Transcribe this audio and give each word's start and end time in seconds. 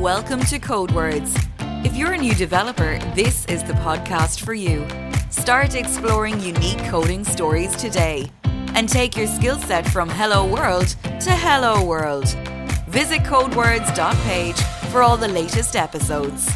Welcome 0.00 0.40
to 0.44 0.58
Code 0.58 0.92
Words. 0.92 1.36
If 1.84 1.94
you're 1.94 2.14
a 2.14 2.16
new 2.16 2.34
developer, 2.34 2.98
this 3.14 3.44
is 3.44 3.62
the 3.62 3.74
podcast 3.74 4.42
for 4.42 4.54
you. 4.54 4.88
Start 5.28 5.74
exploring 5.74 6.40
unique 6.40 6.82
coding 6.84 7.22
stories 7.22 7.76
today 7.76 8.30
and 8.74 8.88
take 8.88 9.14
your 9.14 9.26
skill 9.26 9.58
set 9.58 9.86
from 9.86 10.08
Hello 10.08 10.46
World 10.46 10.88
to 11.02 11.30
Hello 11.32 11.84
World. 11.84 12.28
Visit 12.88 13.20
codewords.page 13.24 14.56
for 14.90 15.02
all 15.02 15.18
the 15.18 15.28
latest 15.28 15.76
episodes. 15.76 16.48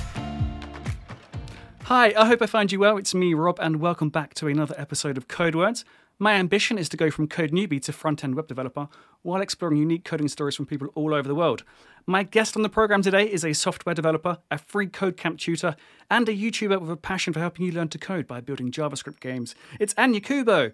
Hi, 1.82 2.14
I 2.16 2.24
hope 2.24 2.40
I 2.40 2.46
find 2.46 2.72
you 2.72 2.80
well. 2.80 2.96
It's 2.96 3.14
me, 3.14 3.34
Rob, 3.34 3.58
and 3.60 3.78
welcome 3.78 4.08
back 4.08 4.32
to 4.36 4.48
another 4.48 4.74
episode 4.78 5.18
of 5.18 5.28
Code 5.28 5.54
Words. 5.54 5.84
My 6.18 6.34
ambition 6.34 6.78
is 6.78 6.88
to 6.90 6.96
go 6.96 7.10
from 7.10 7.26
code 7.26 7.50
newbie 7.50 7.82
to 7.82 7.92
front 7.92 8.22
end 8.22 8.36
web 8.36 8.46
developer 8.46 8.88
while 9.22 9.40
exploring 9.40 9.78
unique 9.78 10.04
coding 10.04 10.28
stories 10.28 10.54
from 10.54 10.66
people 10.66 10.88
all 10.94 11.12
over 11.12 11.26
the 11.26 11.34
world. 11.34 11.64
My 12.06 12.22
guest 12.22 12.56
on 12.56 12.62
the 12.62 12.68
program 12.68 13.02
today 13.02 13.24
is 13.24 13.44
a 13.44 13.52
software 13.52 13.96
developer, 13.96 14.38
a 14.48 14.58
free 14.58 14.86
code 14.86 15.16
camp 15.16 15.40
tutor, 15.40 15.74
and 16.08 16.28
a 16.28 16.32
YouTuber 16.32 16.80
with 16.80 16.90
a 16.90 16.96
passion 16.96 17.32
for 17.32 17.40
helping 17.40 17.66
you 17.66 17.72
learn 17.72 17.88
to 17.88 17.98
code 17.98 18.28
by 18.28 18.40
building 18.40 18.70
JavaScript 18.70 19.18
games. 19.18 19.56
It's 19.80 19.92
Ania 19.94 20.20
Kubów. 20.20 20.72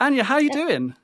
Ania, 0.00 0.22
how 0.22 0.34
are 0.34 0.40
you 0.40 0.50
doing? 0.50 0.94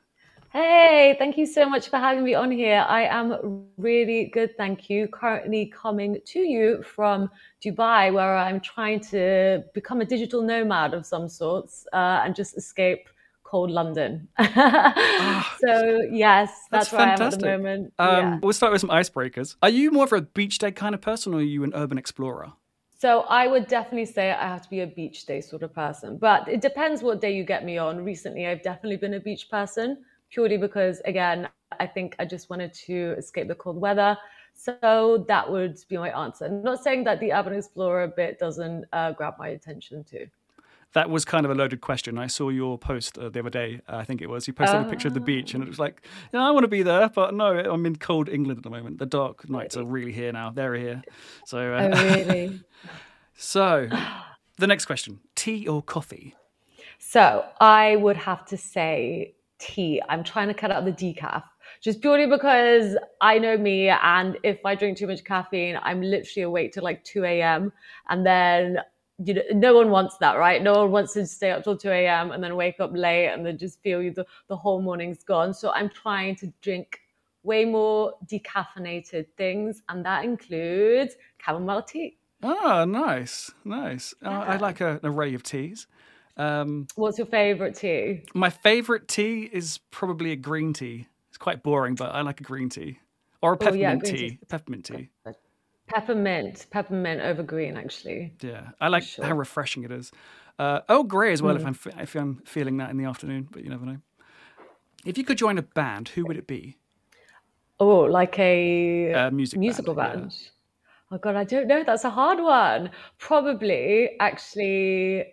Hey, 0.53 1.17
thank 1.19 1.37
you 1.37 1.47
so 1.47 1.69
much 1.69 1.89
for 1.89 1.97
having 1.97 2.23
me 2.23 2.35
on 2.35 2.51
here. 2.53 2.85
I 2.87 3.05
am 3.05 3.65
really 3.79 4.27
good, 4.27 4.57
thank 4.57 4.91
you. 4.91 5.09
Currently 5.09 5.73
coming 5.75 6.21
to 6.27 6.39
you 6.39 6.85
from 6.85 7.31
Dubai, 7.65 8.13
where 8.13 8.37
I'm 8.37 8.61
trying 8.61 9.01
to 9.11 9.65
become 9.75 10.03
a 10.03 10.05
digital 10.05 10.43
nomad 10.43 10.95
of 10.95 11.05
some 11.05 11.29
sorts 11.29 11.87
uh, 11.93 12.21
and 12.23 12.37
just 12.37 12.57
escape 12.57 13.09
cold 13.53 13.71
London. 13.71 14.27
oh, 14.39 15.47
so 15.61 16.01
yes, 16.11 16.49
that's, 16.71 16.89
that's 16.89 16.93
where 16.93 17.01
fantastic. 17.01 17.45
I 17.45 17.49
am 17.49 17.55
at 17.55 17.63
the 17.63 17.63
moment. 17.63 17.93
Um, 17.99 18.09
yeah. 18.09 18.39
We'll 18.43 18.55
start 18.55 18.73
with 18.73 18.81
some 18.81 18.89
icebreakers. 18.89 19.57
Are 19.63 19.69
you 19.69 19.91
more 19.91 20.05
of 20.05 20.13
a 20.15 20.23
beach 20.23 20.57
day 20.59 20.73
kind 20.73 20.95
of 20.95 21.03
person, 21.03 21.35
or 21.35 21.41
are 21.41 21.43
you 21.43 21.63
an 21.63 21.73
urban 21.75 21.99
explorer? 21.99 22.55
So 22.99 23.21
I 23.29 23.47
would 23.49 23.67
definitely 23.67 24.07
say 24.07 24.31
I 24.31 24.49
have 24.49 24.63
to 24.63 24.71
be 24.71 24.81
a 24.81 24.87
beach 24.87 25.27
day 25.27 25.43
sort 25.43 25.63
of 25.63 25.75
person, 25.75 26.17
but 26.17 26.49
it 26.49 26.63
depends 26.63 27.03
what 27.03 27.21
day 27.21 27.35
you 27.37 27.45
get 27.45 27.63
me 27.63 27.77
on. 27.77 28.03
Recently, 28.03 28.47
I've 28.47 28.63
definitely 28.63 28.97
been 28.97 29.15
a 29.15 29.21
beach 29.21 29.51
person 29.51 29.99
purely 30.31 30.57
because, 30.57 31.03
again, 31.05 31.49
I 31.79 31.87
think 31.87 32.17
I 32.19 32.25
just 32.25 32.49
wanted 32.49 32.73
to 32.87 33.15
escape 33.19 33.49
the 33.49 33.55
cold 33.55 33.77
weather. 33.77 34.17
So 34.55 35.25
that 35.29 35.51
would 35.51 35.77
be 35.91 35.99
my 35.99 36.11
answer. 36.25 36.47
I'm 36.47 36.63
not 36.63 36.83
saying 36.83 37.05
that 37.05 37.21
the 37.21 37.33
urban 37.33 37.55
explorer 37.55 38.07
bit 38.09 38.39
doesn't 38.39 38.87
uh, 38.95 39.13
grab 39.13 39.35
my 39.39 39.49
attention 39.49 40.05
too. 40.05 40.27
That 40.95 41.09
was 41.09 41.25
kind 41.25 41.47
of 41.47 41.51
a 41.51 41.55
loaded 41.55 41.81
question. 41.81 42.19
I 42.19 42.27
saw 42.27 42.51
your 42.51 42.77
post 42.77 43.19
uh, 43.19 43.31
the 43.31 43.41
other 43.41 43.51
day. 43.51 43.81
Uh, 43.89 43.97
I 43.97 44.05
think 44.05 44.21
it 44.21 44.29
was. 44.29 44.47
You 44.47 44.53
posted 44.53 44.81
a 44.81 44.85
picture 44.85 45.09
of 45.09 45.15
the 45.15 45.21
beach, 45.21 45.55
and 45.55 45.63
it 45.63 45.69
was 45.69 45.79
like, 45.79 46.07
yeah, 46.33 46.47
I 46.47 46.51
want 46.51 46.65
to 46.65 46.69
be 46.69 46.83
there, 46.83 47.09
but 47.09 47.35
no, 47.35 47.47
I'm 47.47 47.87
in 47.87 47.97
cold 47.97 48.29
England 48.29 48.59
at 48.59 48.65
the 48.65 48.71
moment. 48.71 48.99
The 48.99 49.07
dark 49.07 49.49
nights 49.49 49.77
are 49.77 49.85
really 49.85 50.13
here 50.13 50.33
now. 50.33 50.51
They're 50.51 50.75
here. 50.75 51.03
So, 51.47 51.73
uh, 51.73 51.91
oh, 51.93 52.15
really? 52.15 52.61
so, 53.37 53.89
the 54.59 54.67
next 54.67 54.85
question: 54.85 55.21
tea 55.35 55.67
or 55.67 55.83
coffee? 55.83 56.35
So, 56.99 57.47
I 57.61 57.97
would 57.97 58.17
have 58.17 58.45
to 58.47 58.57
say 58.57 59.35
tea. 59.59 60.03
I'm 60.09 60.25
trying 60.25 60.49
to 60.49 60.55
cut 60.55 60.71
out 60.71 60.85
the 60.85 60.93
decaf 60.93 61.45
just 61.83 62.01
purely 62.01 62.27
because 62.27 62.97
I 63.21 63.39
know 63.39 63.59
me. 63.59 63.89
And 63.89 64.39
if 64.43 64.65
I 64.65 64.75
drink 64.75 64.97
too 64.99 65.07
much 65.07 65.25
caffeine, 65.25 65.79
I'm 65.83 66.01
literally 66.01 66.43
awake 66.43 66.73
till 66.73 66.85
like 66.85 67.03
2 67.05 67.25
a.m. 67.25 67.73
And 68.09 68.25
then, 68.25 68.79
you 69.25 69.35
know, 69.35 69.43
no 69.53 69.75
one 69.75 69.91
wants 69.91 70.17
that, 70.19 70.35
right? 70.39 70.63
No 70.63 70.73
one 70.73 70.91
wants 70.91 71.13
to 71.15 71.27
stay 71.27 71.51
up 71.51 71.65
till 71.65 71.77
2 71.77 71.89
a.m. 71.91 72.33
and 72.33 72.43
then 72.43 72.57
wake 72.57 72.81
up 72.81 72.91
late 72.95 73.29
and 73.29 73.45
then 73.45 73.59
just 73.59 73.81
feel 73.83 74.01
the, 74.01 74.27
the 74.49 74.57
whole 74.57 74.81
morning's 74.81 75.23
gone. 75.23 75.55
So 75.55 75.73
I'm 75.73 75.89
trying 75.89 76.37
to 76.37 76.53
drink 76.63 77.01
way 77.43 77.65
more 77.65 78.15
decaffeinated 78.27 79.27
things. 79.37 79.83
And 79.89 80.05
that 80.05 80.25
includes 80.25 81.15
chamomile 81.45 81.83
tea. 81.83 82.19
Oh, 82.43 82.85
nice, 82.85 83.53
nice. 83.65 84.15
Yeah. 84.23 84.41
Uh, 84.41 84.45
I 84.45 84.57
like 84.57 84.81
a, 84.81 84.93
an 84.95 85.01
array 85.05 85.35
of 85.35 85.43
teas. 85.43 85.87
Um, 86.37 86.87
What's 86.97 87.19
your 87.19 87.27
favorite 87.27 87.77
tea? 87.77 88.25
My 88.35 88.51
favorite 88.51 89.07
tea 89.07 89.49
is 89.53 89.79
probably 89.91 90.33
a 90.33 90.37
green 90.37 90.73
tea. 90.73 91.09
It's 91.29 91.39
quite 91.39 91.63
boring, 91.63 91.95
but 91.95 92.15
I 92.15 92.23
like 92.23 92.41
a 92.41 92.45
green 92.45 92.69
tea 92.69 92.99
or 93.43 93.55
a 93.55 93.57
peppermint 93.57 94.03
oh, 94.05 94.09
yeah, 94.09 94.13
tea. 94.13 94.31
tea. 94.31 94.39
Peppermint 94.49 94.85
tea. 94.85 95.11
Peppermint, 95.89 96.67
peppermint 96.71 97.21
over 97.21 97.43
green, 97.43 97.77
actually. 97.77 98.35
Yeah, 98.41 98.69
I 98.81 98.89
like 98.89 99.03
sure. 99.03 99.25
how 99.25 99.35
refreshing 99.35 99.85
it 99.85 99.91
is. 99.91 100.13
Uh, 100.59 100.81
oh, 100.89 101.03
grey 101.03 101.33
as 101.33 101.43
well. 101.43 101.55
Mm. 101.57 101.61
If 101.61 101.67
I'm 101.67 102.01
if 102.01 102.15
I'm 102.15 102.43
feeling 102.45 102.77
that 102.79 102.91
in 102.91 102.97
the 102.97 103.05
afternoon, 103.05 103.49
but 103.51 103.65
you 103.65 103.71
never 103.71 103.85
know. 103.85 103.99
If 105.05 105.19
you 105.19 105.25
could 105.25 105.39
join 105.39 105.59
a 105.59 105.63
band, 105.63 106.09
who 106.11 106.25
would 106.27 106.37
it 106.37 106.47
be? 106.47 106.77
Oh, 107.81 108.01
like 108.01 108.39
a 108.39 109.13
uh, 109.13 109.31
music 109.31 109.59
musical 109.59 109.95
band. 109.95 110.21
band. 110.21 110.37
Yeah. 110.41 110.49
Oh 111.11 111.19
God, 111.19 111.37
I 111.37 111.45
don't 111.45 111.67
know. 111.67 111.83
That's 111.85 112.05
a 112.05 112.11
hard 112.11 112.41
one. 112.41 112.91
Probably, 113.19 114.11
actually, 114.21 115.27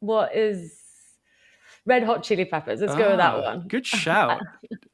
what 0.00 0.34
is 0.34 0.84
Red 1.86 2.04
Hot 2.04 2.22
Chili 2.22 2.44
Peppers. 2.44 2.80
Let's 2.80 2.94
ah, 2.94 2.98
go 2.98 3.08
with 3.10 3.18
that 3.18 3.34
ah, 3.34 3.42
one. 3.42 3.68
Good 3.68 3.86
shout. 4.04 4.40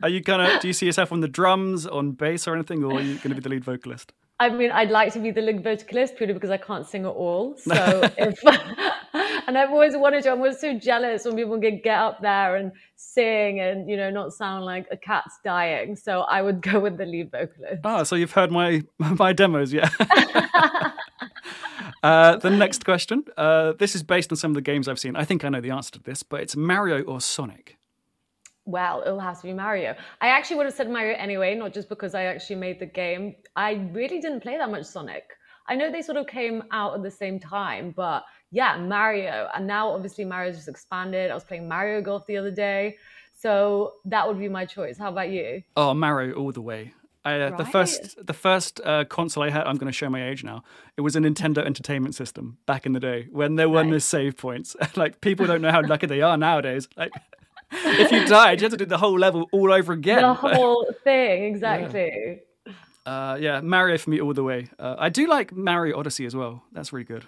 are 0.03 0.09
you 0.09 0.21
gonna? 0.21 0.59
Do 0.61 0.69
you 0.69 0.75
see 0.75 0.87
yourself 0.87 1.13
on 1.13 1.21
the 1.21 1.29
drums, 1.29 1.87
on 1.87 2.13
bass, 2.13 2.49
or 2.49 2.55
anything, 2.55 2.83
or 2.83 2.99
are 2.99 3.03
you 3.03 3.15
going 3.17 3.31
to 3.31 3.35
be 3.35 3.41
the 3.41 3.49
lead 3.49 3.65
vocalist? 3.65 4.13
I 4.41 4.49
mean, 4.49 4.71
I'd 4.71 4.91
like 4.91 5.13
to 5.13 5.21
be 5.21 5.31
the 5.31 5.43
lead 5.43 5.63
vocalist 5.63 6.17
purely 6.17 6.33
because 6.33 6.49
I 6.51 6.57
can't 6.57 6.87
sing 6.87 7.05
at 7.05 7.11
all. 7.11 7.57
So 7.71 8.11
if, 8.17 8.43
and 9.47 9.59
I've 9.59 9.71
always 9.71 9.95
wanted 9.97 10.23
to. 10.25 10.33
I'm 10.33 10.39
always 10.39 10.59
so 10.59 10.79
jealous 10.79 11.25
when 11.25 11.37
people 11.37 11.61
can 11.61 11.81
get 11.83 11.99
up 11.99 12.21
there 12.23 12.57
and 12.57 12.73
sing 12.97 13.61
and 13.61 13.89
you 13.89 13.97
know 13.97 14.11
not 14.11 14.33
sound 14.33 14.65
like 14.65 14.87
a 14.91 14.97
cat's 14.97 15.39
dying. 15.45 15.95
So 15.95 16.23
I 16.23 16.43
would 16.43 16.63
go 16.63 16.81
with 16.81 16.97
the 16.97 17.05
lead 17.05 17.31
vocalist. 17.31 17.83
Ah, 17.85 18.03
so 18.03 18.17
you've 18.17 18.33
heard 18.33 18.51
my 18.51 18.83
my 18.99 19.33
demos, 19.33 19.73
yeah. 19.73 19.91
Uh, 22.03 22.37
the 22.37 22.49
next 22.49 22.87
question. 22.87 23.25
Uh, 23.37 23.75
this 23.79 23.95
is 23.95 24.03
based 24.03 24.33
on 24.33 24.37
some 24.37 24.53
of 24.53 24.55
the 24.55 24.63
games 24.63 24.89
I've 24.89 24.99
seen. 24.99 25.17
I 25.17 25.25
think 25.27 25.45
I 25.45 25.51
know 25.51 25.61
the 25.61 25.71
answer 25.71 25.93
to 25.93 26.03
this, 26.03 26.23
but 26.23 26.41
it's 26.41 26.57
Mario 26.57 27.03
or 27.03 27.21
Sonic. 27.21 27.77
Well, 28.71 29.03
it'll 29.05 29.21
have 29.21 29.41
to 29.41 29.47
be 29.47 29.53
Mario. 29.53 29.95
I 30.21 30.29
actually 30.29 30.57
would 30.57 30.67
have 30.67 30.75
said 30.75 30.91
Mario 30.91 31.17
anyway, 31.17 31.55
not 31.55 31.73
just 31.73 31.89
because 31.89 32.15
I 32.15 32.25
actually 32.25 32.57
made 32.57 32.79
the 32.79 32.87
game. 32.87 33.35
I 33.57 33.89
really 33.93 34.21
didn't 34.21 34.41
play 34.41 34.57
that 34.57 34.71
much 34.71 34.85
Sonic. 34.85 35.25
I 35.69 35.77
know 35.77 35.91
they 35.91 36.03
sort 36.03 36.19
of 36.19 36.27
came 36.27 36.65
out 36.73 36.95
at 36.95 37.03
the 37.03 37.11
same 37.11 37.39
time, 37.39 37.93
but 37.97 38.25
yeah, 38.51 38.77
Mario. 38.77 39.49
And 39.55 39.67
now 39.67 39.91
obviously 39.91 40.25
Mario's 40.25 40.57
just 40.57 40.69
expanded. 40.69 41.31
I 41.31 41.35
was 41.35 41.45
playing 41.45 41.69
Mario 41.69 42.01
Golf 42.03 42.27
the 42.27 42.37
other 42.37 42.51
day. 42.51 42.97
So 43.33 43.95
that 44.05 44.27
would 44.27 44.39
be 44.39 44.49
my 44.49 44.67
choice. 44.67 44.99
How 44.99 45.09
about 45.09 45.31
you? 45.31 45.63
Oh, 45.77 45.95
Mario 45.95 46.35
all 46.35 46.53
the 46.53 46.61
way. 46.61 46.93
I, 47.25 47.35
uh, 47.35 47.51
right. 47.51 47.59
The 47.59 47.65
first, 47.65 48.27
the 48.27 48.33
first 48.33 48.81
uh, 48.85 49.05
console 49.05 49.43
I 49.43 49.51
had, 49.51 49.67
I'm 49.67 49.77
going 49.77 49.91
to 49.91 49.97
show 49.97 50.09
my 50.09 50.29
age 50.29 50.43
now. 50.43 50.63
It 50.97 51.03
was 51.03 51.17
a 51.17 51.21
Nintendo 51.21 51.65
Entertainment 51.65 52.15
System 52.15 52.59
back 52.67 52.87
in 52.87 52.93
the 52.93 53.01
day 53.01 53.29
when 53.31 53.57
there 53.57 53.69
were 53.69 53.83
right. 53.83 53.89
no 53.89 53.99
save 53.99 54.37
points. 54.37 54.75
like 54.97 55.21
people 55.21 55.47
don't 55.47 55.61
know 55.61 55.71
how 55.71 55.83
lucky 55.83 56.07
they 56.07 56.23
are 56.23 56.37
nowadays. 56.37 56.89
Like 56.97 57.13
if 57.73 58.13
you 58.13 58.27
died, 58.27 58.61
you 58.61 58.65
had 58.65 58.73
to 58.73 58.77
do 58.77 58.85
the 58.85 58.99
whole 58.99 59.19
level 59.19 59.49
all 59.53 59.73
over 59.73 59.93
again. 59.93 60.23
The 60.23 60.35
whole 60.35 60.87
thing, 61.05 61.45
exactly. 61.45 62.41
Yeah. 62.67 62.73
Uh, 63.07 63.37
yeah, 63.41 63.61
Mario 63.61 63.99
for 63.99 64.11
me 64.11 64.21
all 64.21 64.35
the 64.35 64.45
way. 64.45 64.69
Uh, 64.79 64.97
I 64.99 65.09
do 65.09 65.27
like 65.27 65.53
Mario 65.53 65.99
Odyssey 65.99 66.27
as 66.27 66.37
well. 66.37 66.63
That's 66.73 66.93
really 66.93 67.05
good. 67.05 67.25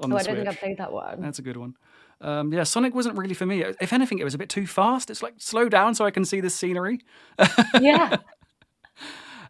On 0.00 0.12
oh, 0.12 0.16
I 0.16 0.22
don't 0.22 0.36
think 0.36 0.48
I've 0.48 0.58
played 0.58 0.78
that 0.78 0.92
one. 0.92 1.20
That's 1.20 1.38
a 1.38 1.42
good 1.42 1.56
one. 1.56 1.76
Um, 2.20 2.52
yeah, 2.52 2.62
Sonic 2.62 2.94
wasn't 2.94 3.16
really 3.18 3.34
for 3.34 3.46
me. 3.46 3.62
If 3.80 3.92
anything, 3.92 4.18
it 4.18 4.24
was 4.24 4.34
a 4.34 4.38
bit 4.38 4.48
too 4.48 4.66
fast. 4.66 5.10
It's 5.10 5.22
like 5.22 5.34
slow 5.38 5.68
down 5.68 5.94
so 5.94 6.04
I 6.04 6.10
can 6.10 6.24
see 6.24 6.40
the 6.40 6.50
scenery. 6.50 7.00
yeah, 7.80 8.16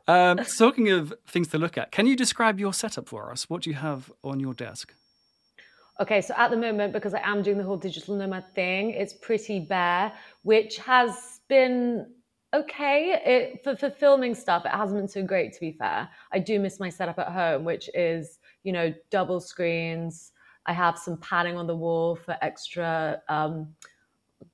um, 0.06 0.38
talking 0.58 0.90
of 0.90 1.14
things 1.26 1.48
to 1.48 1.58
look 1.58 1.78
at, 1.78 1.90
can 1.90 2.06
you 2.06 2.16
describe 2.16 2.60
your 2.60 2.74
setup 2.74 3.08
for 3.08 3.30
us? 3.30 3.48
What 3.48 3.62
do 3.62 3.70
you 3.70 3.76
have 3.76 4.12
on 4.22 4.40
your 4.40 4.54
desk? 4.54 4.94
Okay, 6.00 6.20
so 6.20 6.34
at 6.36 6.50
the 6.50 6.56
moment, 6.56 6.92
because 6.92 7.14
I 7.14 7.20
am 7.22 7.42
doing 7.42 7.56
the 7.56 7.62
whole 7.64 7.76
digital 7.76 8.16
nomad 8.16 8.52
thing, 8.54 8.90
it's 8.90 9.14
pretty 9.14 9.60
bare, 9.60 10.12
which 10.42 10.76
has 10.78 11.40
been 11.48 12.06
okay. 12.52 13.20
It, 13.24 13.62
for, 13.62 13.76
for 13.76 13.90
filming 13.90 14.34
stuff, 14.34 14.64
it 14.64 14.72
hasn't 14.72 14.98
been 14.98 15.08
so 15.08 15.22
great, 15.22 15.52
to 15.52 15.60
be 15.60 15.72
fair. 15.72 16.08
I 16.32 16.40
do 16.40 16.58
miss 16.58 16.80
my 16.80 16.88
setup 16.88 17.18
at 17.20 17.28
home, 17.28 17.64
which 17.64 17.88
is, 17.94 18.40
you 18.64 18.72
know, 18.72 18.92
double 19.10 19.40
screens. 19.40 20.32
I 20.66 20.72
have 20.72 20.98
some 20.98 21.16
padding 21.18 21.56
on 21.56 21.66
the 21.68 21.76
wall 21.76 22.16
for 22.16 22.36
extra. 22.42 23.22
Um, 23.28 23.68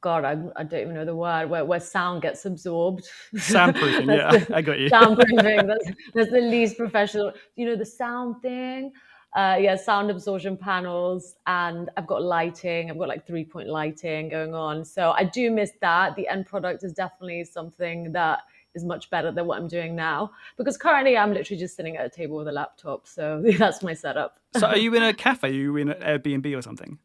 God, 0.03 0.25
I, 0.25 0.33
I, 0.57 0.65
don't 0.65 0.81
even 0.81 0.95
know 0.95 1.05
the 1.05 1.17
word 1.17 1.51
where, 1.51 1.65
where 1.65 1.81
sound 1.81 2.23
gets 2.23 2.45
absorbed. 2.45 3.09
Soundproofing, 3.35 4.07
yeah, 4.17 4.39
the, 4.39 4.55
I 4.57 4.63
got 4.63 4.79
you. 4.79 4.91
Soundproofing. 4.91 5.67
That's, 5.67 5.91
that's 6.15 6.31
the 6.31 6.41
least 6.41 6.77
professional. 6.77 7.33
You 7.57 7.67
know 7.67 7.77
the 7.77 7.87
sound 7.87 8.43
thing. 8.43 8.93
Uh, 9.35 9.57
yeah, 9.61 9.77
sound 9.77 10.11
absorption 10.11 10.57
panels, 10.57 11.37
and 11.47 11.89
I've 11.97 12.07
got 12.07 12.23
lighting. 12.23 12.91
I've 12.91 12.99
got 12.99 13.09
like 13.09 13.27
three 13.27 13.45
point 13.45 13.69
lighting 13.69 14.29
going 14.29 14.55
on. 14.55 14.85
So 14.85 15.13
I 15.13 15.25
do 15.25 15.51
miss 15.51 15.71
that. 15.81 16.17
The 16.17 16.27
end 16.27 16.47
product 16.47 16.83
is 16.83 16.93
definitely 16.93 17.45
something 17.45 18.13
that 18.13 18.41
is 18.75 18.85
much 18.85 19.11
better 19.11 19.33
than 19.33 19.47
what 19.47 19.59
I'm 19.59 19.69
doing 19.69 19.97
now 19.97 20.31
because 20.57 20.77
currently 20.77 21.17
I'm 21.17 21.33
literally 21.33 21.59
just 21.59 21.77
sitting 21.77 21.97
at 21.97 22.07
a 22.07 22.09
table 22.09 22.37
with 22.37 22.49
a 22.49 22.53
laptop. 22.53 23.07
So 23.07 23.43
that's 23.59 23.83
my 23.83 23.95
setup. 23.95 24.39
so 24.57 24.67
are 24.67 24.77
you 24.85 24.95
in 24.95 25.03
a 25.03 25.13
cafe? 25.13 25.49
Are 25.49 25.53
you 25.53 25.77
in 25.77 25.91
an 25.91 26.01
Airbnb 26.01 26.57
or 26.57 26.63
something? 26.63 26.99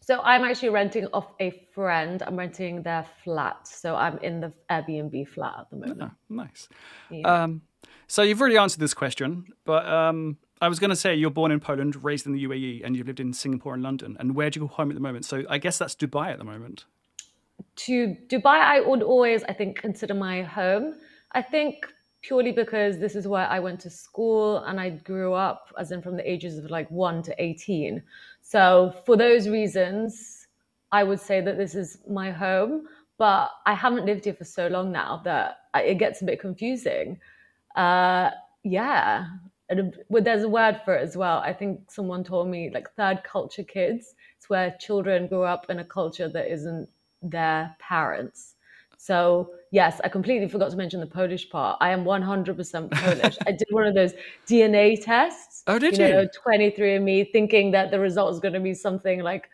So 0.00 0.20
I'm 0.22 0.44
actually 0.44 0.68
renting 0.68 1.06
off 1.12 1.32
a 1.40 1.50
friend. 1.74 2.22
I'm 2.24 2.36
renting 2.36 2.82
their 2.82 3.04
flat. 3.24 3.66
So 3.66 3.96
I'm 3.96 4.18
in 4.18 4.40
the 4.40 4.52
Airbnb 4.70 5.26
flat 5.28 5.54
at 5.58 5.70
the 5.70 5.76
moment. 5.76 6.02
Oh, 6.02 6.10
nice. 6.28 6.68
Yeah. 7.10 7.42
Um, 7.42 7.62
So 8.06 8.22
you've 8.22 8.40
already 8.40 8.56
answered 8.56 8.78
this 8.78 8.94
question, 8.94 9.46
but 9.64 9.84
um, 9.88 10.36
I 10.60 10.68
was 10.68 10.78
going 10.78 10.90
to 10.90 10.96
say 10.96 11.14
you're 11.14 11.30
born 11.30 11.52
in 11.52 11.60
Poland, 11.60 12.02
raised 12.02 12.26
in 12.26 12.32
the 12.32 12.44
UAE, 12.44 12.82
and 12.84 12.96
you've 12.96 13.06
lived 13.06 13.20
in 13.20 13.32
Singapore 13.32 13.74
and 13.74 13.82
London. 13.82 14.16
And 14.18 14.34
where 14.34 14.48
do 14.48 14.60
you 14.60 14.66
go 14.66 14.72
home 14.72 14.90
at 14.90 14.94
the 14.94 15.02
moment? 15.02 15.26
So 15.26 15.44
I 15.50 15.58
guess 15.58 15.76
that's 15.78 15.94
Dubai 15.94 16.32
at 16.32 16.38
the 16.38 16.44
moment. 16.44 16.86
To 17.76 18.16
Dubai, 18.28 18.60
I 18.60 18.80
would 18.80 19.02
always, 19.02 19.44
I 19.44 19.52
think, 19.52 19.76
consider 19.76 20.14
my 20.14 20.42
home. 20.42 20.94
I 21.32 21.42
think 21.42 21.86
purely 22.22 22.52
because 22.52 22.98
this 22.98 23.14
is 23.14 23.28
where 23.28 23.46
I 23.46 23.60
went 23.60 23.80
to 23.80 23.90
school 23.90 24.58
and 24.64 24.80
I 24.80 24.90
grew 24.90 25.34
up, 25.34 25.72
as 25.78 25.92
in 25.92 26.00
from 26.00 26.16
the 26.16 26.28
ages 26.28 26.56
of 26.56 26.70
like 26.70 26.90
one 26.90 27.22
to 27.24 27.34
18. 27.42 28.02
So 28.40 28.94
for 29.04 29.16
those 29.16 29.48
reasons, 29.48 30.46
I 30.90 31.04
would 31.04 31.20
say 31.20 31.42
that 31.42 31.58
this 31.58 31.74
is 31.74 31.98
my 32.08 32.30
home. 32.30 32.86
But 33.18 33.50
I 33.64 33.74
haven't 33.74 34.06
lived 34.06 34.24
here 34.24 34.34
for 34.34 34.44
so 34.44 34.68
long 34.68 34.92
now 34.92 35.20
that 35.24 35.58
it 35.74 35.98
gets 35.98 36.22
a 36.22 36.24
bit 36.24 36.40
confusing. 36.40 37.18
Uh, 37.74 38.30
yeah, 38.62 39.26
well, 40.08 40.22
there's 40.22 40.44
a 40.44 40.48
word 40.48 40.80
for 40.84 40.94
it 40.94 41.02
as 41.02 41.16
well. 41.16 41.38
I 41.38 41.52
think 41.52 41.90
someone 41.90 42.22
told 42.24 42.48
me 42.48 42.70
like 42.72 42.90
third 42.94 43.22
culture 43.24 43.64
kids. 43.64 44.14
It's 44.36 44.48
where 44.48 44.76
children 44.78 45.26
grow 45.26 45.42
up 45.42 45.70
in 45.70 45.80
a 45.80 45.84
culture 45.84 46.28
that 46.28 46.52
isn't 46.52 46.88
their 47.22 47.74
parents. 47.78 48.54
So 48.98 49.50
yes, 49.70 50.00
I 50.04 50.08
completely 50.08 50.48
forgot 50.48 50.70
to 50.70 50.76
mention 50.76 51.00
the 51.00 51.06
Polish 51.06 51.50
part. 51.50 51.78
I 51.80 51.90
am 51.90 52.04
100% 52.04 52.90
Polish. 52.90 53.38
I 53.46 53.52
did 53.52 53.68
one 53.70 53.86
of 53.86 53.94
those 53.94 54.14
DNA 54.48 55.02
tests. 55.02 55.62
Oh, 55.66 55.78
did 55.78 55.98
you? 55.98 56.06
you? 56.06 56.12
Know, 56.12 56.28
23andMe, 56.46 57.30
thinking 57.32 57.72
that 57.72 57.90
the 57.90 58.00
result 58.00 58.28
was 58.28 58.40
going 58.40 58.54
to 58.54 58.60
be 58.60 58.74
something 58.74 59.20
like, 59.20 59.50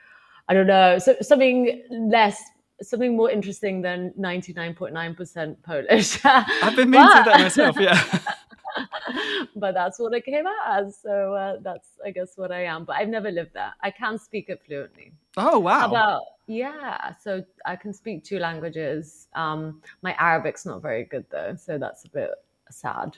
I 0.49 0.55
don't 0.55 0.67
know, 0.67 0.99
so, 0.99 1.17
something 1.20 1.82
less 1.91 2.43
something 2.82 3.17
more 3.17 3.31
interesting 3.31 3.82
than 3.82 4.12
99.9% 4.19 5.56
Polish. 5.62 6.19
I've 6.25 6.76
been 6.76 6.91
meaning 6.91 7.08
to 7.08 7.23
that 7.26 7.41
myself, 7.43 7.76
yeah. 7.79 8.03
but 9.56 9.75
that's 9.75 9.99
what 9.99 10.12
it 10.14 10.25
came 10.25 10.46
out 10.46 10.81
as. 10.81 10.96
So 10.96 11.34
uh, 11.34 11.56
that's, 11.61 11.88
I 12.05 12.11
guess, 12.11 12.37
what 12.37 12.52
I 12.52 12.64
am. 12.64 12.84
But 12.84 12.96
I've 12.96 13.08
never 13.08 13.31
lived 13.31 13.55
there. 13.55 13.73
I 13.82 13.90
can 13.90 14.19
speak 14.19 14.49
it 14.49 14.62
fluently. 14.67 15.12
Oh 15.37 15.58
wow! 15.58 15.88
About 15.88 16.23
yeah, 16.46 17.14
so 17.23 17.44
I 17.64 17.76
can 17.76 17.93
speak 17.93 18.25
two 18.25 18.38
languages. 18.38 19.29
Um, 19.34 19.81
my 20.02 20.12
Arabic's 20.14 20.67
not 20.67 20.82
very 20.82 21.05
good 21.05 21.25
though, 21.31 21.55
so 21.56 21.79
that's 21.79 22.05
a 22.05 22.08
bit 22.08 22.31
sad, 22.70 23.17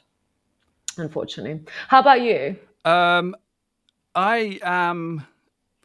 unfortunately. 0.97 1.61
How 1.89 2.01
about 2.01 2.21
you? 2.21 2.57
Um, 2.85 3.35
I 4.15 4.61
am 4.63 5.27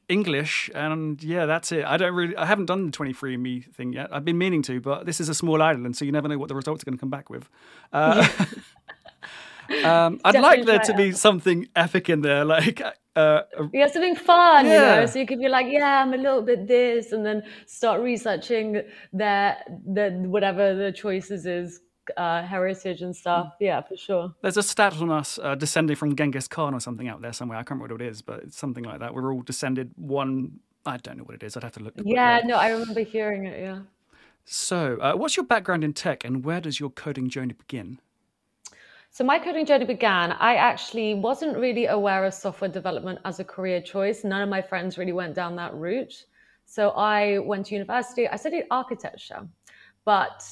English, 0.10 0.70
and 0.76 1.24
yeah, 1.24 1.46
that's 1.46 1.72
it. 1.72 1.86
I 1.86 1.98
don't 1.98 2.14
really, 2.14 2.36
I 2.36 2.46
haven't 2.46 2.66
done 2.66 2.88
the 2.88 2.92
23andMe 2.92 3.74
thing 3.74 3.94
yet. 3.94 4.10
I've 4.12 4.26
been 4.26 4.38
meaning 4.38 4.62
to, 4.64 4.82
but 4.82 5.06
this 5.06 5.22
is 5.22 5.30
a 5.30 5.34
small 5.34 5.62
island, 5.62 5.96
so 5.96 6.04
you 6.04 6.12
never 6.12 6.28
know 6.28 6.38
what 6.38 6.50
the 6.50 6.56
results 6.56 6.84
are 6.84 6.86
going 6.86 6.98
to 6.98 7.00
come 7.00 7.10
back 7.10 7.30
with. 7.30 7.50
Uh, 7.94 8.28
Um, 9.84 10.20
I'd 10.24 10.40
like 10.40 10.66
there 10.66 10.80
to 10.80 10.94
be 10.94 11.12
something 11.12 11.68
epic 11.76 12.10
in 12.10 12.22
there, 12.22 12.46
like 12.46 12.82
uh, 13.16 13.42
yeah, 13.74 13.88
something 13.88 14.16
fun, 14.16 14.66
yeah. 14.66 14.72
you 14.72 15.02
know. 15.02 15.06
So 15.06 15.20
you 15.20 15.26
could 15.26 15.40
be 15.40 15.50
like, 15.50 15.68
yeah, 15.70 16.02
I'm 16.02 16.14
a 16.14 16.18
little 16.18 16.42
bit 16.42 16.68
this, 16.68 17.12
and 17.12 17.26
then 17.26 17.44
start 17.66 18.02
researching 18.02 18.82
their 19.14 19.58
the 19.86 20.10
whatever 20.26 20.76
the 20.76 20.92
choices 20.92 21.46
is, 21.46 21.82
uh, 22.18 22.44
heritage 22.44 23.02
and 23.02 23.16
stuff. 23.16 23.48
Mm. 23.48 23.52
Yeah, 23.60 23.82
for 23.82 23.98
sure. 23.98 24.34
There's 24.42 24.58
a 24.58 24.64
stat 24.64 25.02
on 25.02 25.12
us 25.12 25.40
uh, 25.42 25.56
descending 25.56 25.96
from 25.96 26.16
Genghis 26.16 26.48
Khan 26.48 26.74
or 26.74 26.80
something 26.80 27.08
out 27.08 27.22
there 27.22 27.34
somewhere. 27.34 27.58
I 27.58 27.62
can't 27.62 27.82
remember 27.82 27.96
what 27.96 28.02
it 28.02 28.10
is, 28.10 28.22
but 28.22 28.44
it's 28.44 28.58
something 28.58 28.84
like 28.84 29.00
that. 29.00 29.14
We're 29.14 29.34
all 29.34 29.42
descended 29.42 29.92
one. 29.96 30.60
I 30.86 30.98
don't 30.98 31.18
know 31.18 31.24
what 31.24 31.36
it 31.36 31.44
is. 31.44 31.58
I'd 31.58 31.64
have 31.64 31.74
to 31.74 31.84
look. 31.84 31.94
Yeah, 32.04 32.42
no, 32.46 32.56
I 32.56 32.70
remember 32.70 33.02
hearing 33.02 33.46
it. 33.46 33.60
Yeah. 33.60 33.80
So, 34.46 34.98
uh, 35.00 35.14
what's 35.14 35.38
your 35.38 35.46
background 35.46 35.84
in 35.84 35.94
tech, 35.94 36.24
and 36.24 36.44
where 36.44 36.62
does 36.62 36.80
your 36.80 36.90
coding 36.90 37.30
journey 37.30 37.54
begin? 37.54 38.00
So 39.12 39.24
my 39.24 39.40
coding 39.40 39.66
journey 39.66 39.86
began. 39.86 40.32
I 40.34 40.56
actually 40.56 41.16
wasn't 41.16 41.58
really 41.58 41.88
aware 41.88 42.26
of 42.26 42.34
software 42.34 42.70
development 42.70 43.20
as 43.26 43.40
a 43.40 43.44
career 43.44 43.82
choice. 43.82 44.24
None 44.24 44.42
of 44.42 44.50
my 44.50 44.62
friends 44.62 44.98
really 44.98 45.14
went 45.14 45.34
down 45.36 45.56
that 45.56 45.74
route. 45.74 46.14
So 46.66 46.92
I 46.92 47.40
went 47.40 47.66
to 47.68 47.74
university. 47.74 48.28
I 48.28 48.36
studied 48.36 48.66
architecture, 48.70 49.48
but 50.06 50.46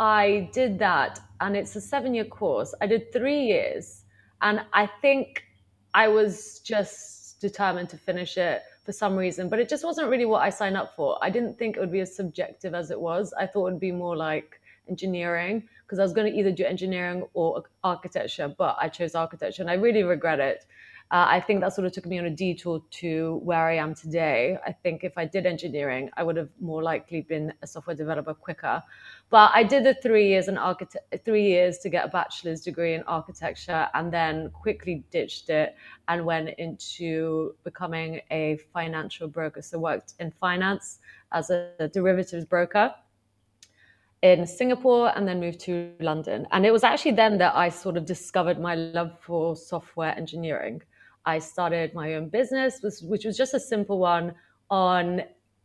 I 0.00 0.48
did 0.54 0.78
that, 0.78 1.20
and 1.40 1.54
it's 1.54 1.76
a 1.76 1.80
seven-year 1.80 2.24
course. 2.24 2.74
I 2.80 2.86
did 2.86 3.12
three 3.12 3.42
years, 3.42 4.04
and 4.40 4.64
I 4.72 4.88
think 5.02 5.44
I 5.92 6.08
was 6.08 6.60
just 6.60 7.40
determined 7.40 7.90
to 7.90 7.98
finish 7.98 8.38
it 8.38 8.62
for 8.84 8.92
some 8.92 9.16
reason. 9.16 9.50
But 9.50 9.58
it 9.58 9.68
just 9.68 9.84
wasn't 9.84 10.08
really 10.08 10.24
what 10.24 10.42
I 10.42 10.48
signed 10.48 10.76
up 10.76 10.96
for. 10.96 11.18
I 11.22 11.28
didn't 11.28 11.58
think 11.58 11.76
it 11.76 11.80
would 11.80 11.92
be 11.92 12.00
as 12.00 12.16
subjective 12.16 12.74
as 12.74 12.90
it 12.90 12.98
was. 12.98 13.34
I 13.34 13.46
thought 13.46 13.66
it 13.66 13.72
would 13.72 13.80
be 13.80 13.92
more 13.92 14.16
like 14.16 14.60
engineering 14.88 15.68
because 15.82 15.98
I 15.98 16.02
was 16.02 16.12
going 16.12 16.30
to 16.32 16.38
either 16.38 16.52
do 16.52 16.64
engineering 16.64 17.24
or 17.34 17.62
architecture, 17.82 18.54
but 18.56 18.76
I 18.78 18.88
chose 18.88 19.14
architecture 19.14 19.62
and 19.62 19.70
I 19.70 19.74
really 19.74 20.02
regret 20.02 20.40
it. 20.40 20.66
Uh, 21.10 21.24
I 21.26 21.40
think 21.40 21.60
that 21.60 21.72
sort 21.72 21.86
of 21.86 21.92
took 21.92 22.04
me 22.04 22.18
on 22.18 22.26
a 22.26 22.30
detour 22.30 22.82
to 22.90 23.40
where 23.42 23.66
I 23.66 23.76
am 23.76 23.94
today. 23.94 24.58
I 24.66 24.72
think 24.72 25.04
if 25.04 25.16
I 25.16 25.24
did 25.24 25.46
engineering, 25.46 26.10
I 26.18 26.22
would 26.22 26.36
have 26.36 26.50
more 26.60 26.82
likely 26.82 27.22
been 27.22 27.54
a 27.62 27.66
software 27.66 27.96
developer 27.96 28.34
quicker. 28.34 28.82
But 29.30 29.50
I 29.54 29.62
did 29.62 29.84
the 29.84 29.94
three 29.94 30.28
years 30.28 30.48
in 30.48 30.58
architect, 30.58 31.24
three 31.24 31.46
years 31.46 31.78
to 31.78 31.88
get 31.88 32.04
a 32.04 32.08
bachelor's 32.08 32.60
degree 32.60 32.92
in 32.92 33.02
architecture, 33.04 33.88
and 33.94 34.12
then 34.12 34.50
quickly 34.50 35.02
ditched 35.10 35.48
it 35.48 35.76
and 36.08 36.26
went 36.26 36.50
into 36.58 37.54
becoming 37.64 38.20
a 38.30 38.58
financial 38.74 39.28
broker. 39.28 39.62
So 39.62 39.78
worked 39.78 40.12
in 40.18 40.30
finance 40.30 40.98
as 41.32 41.48
a 41.48 41.88
derivatives 41.90 42.44
broker 42.44 42.94
in 44.22 44.46
Singapore 44.46 45.16
and 45.16 45.26
then 45.28 45.40
moved 45.40 45.60
to 45.60 45.92
London. 46.00 46.46
And 46.50 46.66
it 46.66 46.72
was 46.72 46.82
actually 46.82 47.12
then 47.12 47.38
that 47.38 47.54
I 47.54 47.68
sort 47.68 47.96
of 47.96 48.04
discovered 48.04 48.58
my 48.60 48.74
love 48.74 49.12
for 49.20 49.54
software 49.54 50.16
engineering. 50.16 50.82
I 51.24 51.38
started 51.38 51.94
my 51.94 52.14
own 52.14 52.28
business, 52.28 52.80
which 53.02 53.24
was 53.24 53.36
just 53.36 53.54
a 53.54 53.60
simple 53.60 53.98
one 53.98 54.34
on 54.70 55.22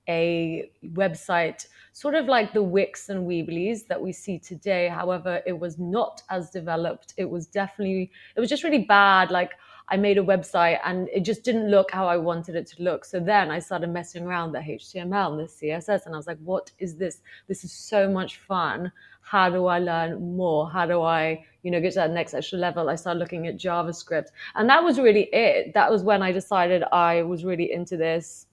a 0.10 0.70
website, 0.94 1.66
sort 1.94 2.14
of 2.16 2.26
like 2.26 2.54
the 2.54 2.62
Wix 2.62 3.10
and 3.10 3.26
Weebly's 3.26 3.86
that 3.86 4.02
we 4.02 4.12
see 4.12 4.38
today. 4.38 4.90
However, 4.90 5.42
it 5.46 5.58
was 5.58 5.80
not 5.80 6.22
as 6.30 6.50
developed. 6.50 7.14
It 7.18 7.30
was 7.30 7.48
definitely, 7.48 8.12
it 8.36 8.40
was 8.40 8.50
just 8.50 8.64
really 8.64 8.84
bad. 8.84 9.32
Like 9.32 9.52
I 9.90 9.98
made 9.98 10.18
a 10.18 10.24
website 10.24 10.80
and 10.84 11.10
it 11.10 11.22
just 11.22 11.44
didn't 11.44 11.70
look 11.70 11.92
how 11.92 12.08
I 12.08 12.18
wanted 12.18 12.56
it 12.56 12.68
to 12.68 12.84
look. 12.84 13.06
So 13.06 13.20
then 13.20 13.52
I 13.52 13.60
started 13.60 13.90
messing 13.90 14.26
around 14.26 14.52
the 14.52 14.60
HTML 14.60 15.32
and 15.32 15.40
the 15.40 15.44
CSS 15.44 16.06
and 16.06 16.16
I 16.16 16.18
was 16.18 16.28
like, 16.28 16.40
what 16.44 16.72
is 16.80 16.96
this? 16.96 17.22
This 17.48 17.64
is 17.64 17.72
so 17.72 18.10
much 18.10 18.38
fun. 18.38 18.92
How 19.22 19.50
do 19.50 19.66
I 19.66 19.80
learn 19.80 20.36
more? 20.36 20.70
How 20.70 20.86
do 20.86 21.02
I, 21.02 21.46
you 21.64 21.72
know, 21.72 21.82
get 21.82 21.94
to 21.94 22.00
that 22.00 22.12
next 22.12 22.34
extra 22.34 22.60
level? 22.60 22.90
I 22.90 22.96
started 22.96 23.20
looking 23.20 23.48
at 23.48 23.58
JavaScript. 23.58 24.28
And 24.56 24.70
that 24.70 24.84
was 24.84 25.00
really 25.00 25.30
it. 25.34 25.74
That 25.74 25.92
was 25.92 26.04
when 26.04 26.22
I 26.22 26.32
decided 26.32 26.84
I 26.92 27.24
was 27.24 27.44
really 27.44 27.72
into 27.72 27.98
this. 27.98 28.48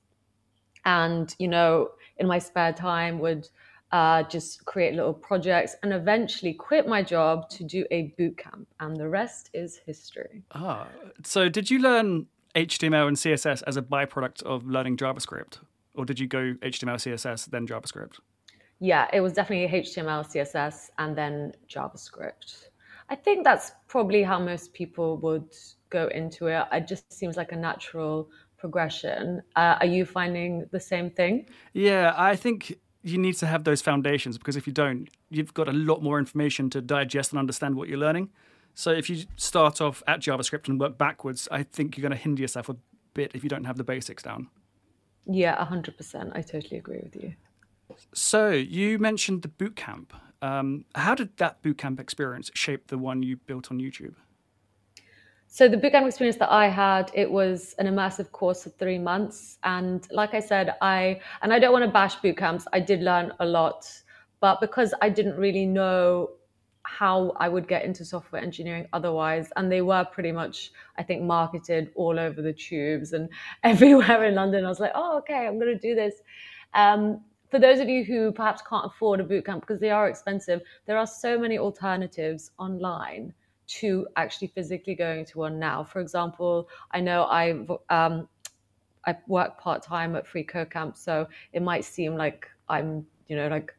And, 0.84 1.34
you 1.38 1.48
know, 1.48 1.90
in 2.18 2.26
my 2.26 2.38
spare 2.38 2.72
time 2.72 3.18
would 3.18 3.48
uh, 3.92 4.22
just 4.24 4.64
create 4.64 4.94
little 4.94 5.12
projects, 5.12 5.76
and 5.82 5.92
eventually 5.92 6.52
quit 6.52 6.86
my 6.86 7.02
job 7.02 7.48
to 7.50 7.64
do 7.64 7.84
a 7.90 8.14
boot 8.16 8.36
camp. 8.38 8.68
And 8.78 8.96
the 8.96 9.08
rest 9.08 9.50
is 9.52 9.80
history. 9.84 10.42
Ah, 10.52 10.86
so 11.24 11.48
did 11.48 11.70
you 11.70 11.78
learn 11.80 12.26
HTML 12.54 13.08
and 13.08 13.16
CSS 13.16 13.62
as 13.66 13.76
a 13.76 13.82
byproduct 13.82 14.42
of 14.42 14.66
learning 14.66 14.96
JavaScript? 14.96 15.58
Or 15.94 16.04
did 16.04 16.20
you 16.20 16.26
go 16.26 16.54
HTML, 16.62 16.96
CSS, 16.96 17.46
then 17.46 17.66
JavaScript? 17.66 18.20
Yeah, 18.78 19.08
it 19.12 19.20
was 19.20 19.32
definitely 19.32 19.80
HTML, 19.80 20.24
CSS, 20.26 20.90
and 20.98 21.16
then 21.16 21.52
JavaScript. 21.68 22.68
I 23.10 23.16
think 23.16 23.44
that's 23.44 23.72
probably 23.88 24.22
how 24.22 24.38
most 24.38 24.72
people 24.72 25.16
would 25.18 25.52
go 25.90 26.06
into 26.08 26.46
it. 26.46 26.64
It 26.72 26.86
just 26.86 27.12
seems 27.12 27.36
like 27.36 27.52
a 27.52 27.56
natural 27.56 28.30
progression. 28.56 29.42
Uh, 29.56 29.76
are 29.80 29.86
you 29.86 30.04
finding 30.04 30.66
the 30.70 30.80
same 30.80 31.10
thing? 31.10 31.46
Yeah, 31.72 32.14
I 32.16 32.36
think 32.36 32.78
you 33.02 33.18
need 33.18 33.34
to 33.34 33.46
have 33.46 33.64
those 33.64 33.80
foundations 33.80 34.38
because 34.38 34.56
if 34.56 34.66
you 34.66 34.72
don't, 34.72 35.08
you've 35.30 35.54
got 35.54 35.68
a 35.68 35.72
lot 35.72 36.02
more 36.02 36.18
information 36.18 36.70
to 36.70 36.80
digest 36.80 37.32
and 37.32 37.38
understand 37.38 37.76
what 37.76 37.88
you're 37.88 37.98
learning. 37.98 38.30
So 38.74 38.90
if 38.90 39.10
you 39.10 39.24
start 39.36 39.80
off 39.80 40.02
at 40.06 40.20
JavaScript 40.20 40.68
and 40.68 40.78
work 40.78 40.98
backwards, 40.98 41.48
I 41.50 41.62
think 41.62 41.96
you're 41.96 42.02
going 42.02 42.16
to 42.16 42.22
hinder 42.22 42.42
yourself 42.42 42.68
a 42.68 42.76
bit 43.14 43.32
if 43.34 43.42
you 43.42 43.48
don't 43.48 43.64
have 43.64 43.76
the 43.76 43.84
basics 43.84 44.22
down. 44.22 44.48
Yeah, 45.26 45.56
100%. 45.64 46.32
I 46.34 46.42
totally 46.42 46.78
agree 46.78 47.00
with 47.02 47.16
you. 47.16 47.34
So 48.14 48.50
you 48.50 48.98
mentioned 48.98 49.42
the 49.42 49.48
bootcamp. 49.48 50.10
Um, 50.42 50.84
how 50.94 51.14
did 51.14 51.36
that 51.38 51.62
bootcamp 51.62 52.00
experience 52.00 52.50
shape 52.54 52.86
the 52.86 52.98
one 52.98 53.22
you 53.22 53.36
built 53.36 53.70
on 53.70 53.78
YouTube? 53.78 54.14
So 55.52 55.68
the 55.68 55.76
bootcamp 55.76 56.06
experience 56.06 56.36
that 56.36 56.52
I 56.52 56.68
had, 56.68 57.10
it 57.12 57.28
was 57.28 57.74
an 57.80 57.86
immersive 57.88 58.30
course 58.30 58.66
of 58.66 58.74
three 58.76 59.00
months. 59.00 59.58
And 59.64 60.06
like 60.12 60.32
I 60.32 60.38
said, 60.38 60.76
I 60.80 61.20
and 61.42 61.52
I 61.52 61.58
don't 61.58 61.72
want 61.72 61.84
to 61.84 61.90
bash 61.90 62.16
bootcamps. 62.18 62.66
I 62.72 62.78
did 62.78 63.02
learn 63.02 63.32
a 63.40 63.46
lot, 63.46 63.84
but 64.38 64.60
because 64.60 64.94
I 65.02 65.08
didn't 65.08 65.36
really 65.36 65.66
know 65.66 66.30
how 66.84 67.32
I 67.36 67.48
would 67.48 67.66
get 67.66 67.84
into 67.84 68.04
software 68.04 68.40
engineering 68.40 68.86
otherwise, 68.92 69.48
and 69.56 69.70
they 69.70 69.82
were 69.82 70.04
pretty 70.04 70.30
much, 70.30 70.70
I 70.96 71.02
think, 71.02 71.24
marketed 71.24 71.90
all 71.96 72.20
over 72.20 72.40
the 72.40 72.52
tubes 72.52 73.12
and 73.12 73.28
everywhere 73.64 74.22
in 74.26 74.36
London. 74.36 74.64
I 74.64 74.68
was 74.68 74.78
like, 74.78 74.92
oh, 74.94 75.18
okay, 75.18 75.48
I'm 75.48 75.58
going 75.58 75.76
to 75.76 75.88
do 75.88 75.96
this. 75.96 76.14
Um, 76.74 77.22
for 77.50 77.58
those 77.58 77.80
of 77.80 77.88
you 77.88 78.04
who 78.04 78.30
perhaps 78.30 78.62
can't 78.62 78.86
afford 78.86 79.18
a 79.18 79.24
bootcamp 79.24 79.62
because 79.62 79.80
they 79.80 79.90
are 79.90 80.08
expensive, 80.08 80.60
there 80.86 80.96
are 80.96 81.08
so 81.08 81.36
many 81.36 81.58
alternatives 81.58 82.52
online 82.56 83.34
to 83.78 84.06
actually 84.16 84.48
physically 84.48 84.94
going 84.94 85.24
to 85.24 85.38
one 85.38 85.58
now. 85.58 85.84
For 85.84 86.00
example, 86.00 86.68
I 86.90 87.00
know 87.00 87.24
I 87.24 87.50
um, 87.88 88.28
I 89.06 89.16
work 89.28 89.60
part 89.60 89.82
time 89.82 90.16
at 90.16 90.26
Free 90.26 90.44
Camp, 90.44 90.96
so 90.96 91.28
it 91.52 91.62
might 91.62 91.84
seem 91.84 92.16
like 92.16 92.46
I'm 92.68 93.06
you 93.28 93.36
know 93.36 93.48
like 93.48 93.74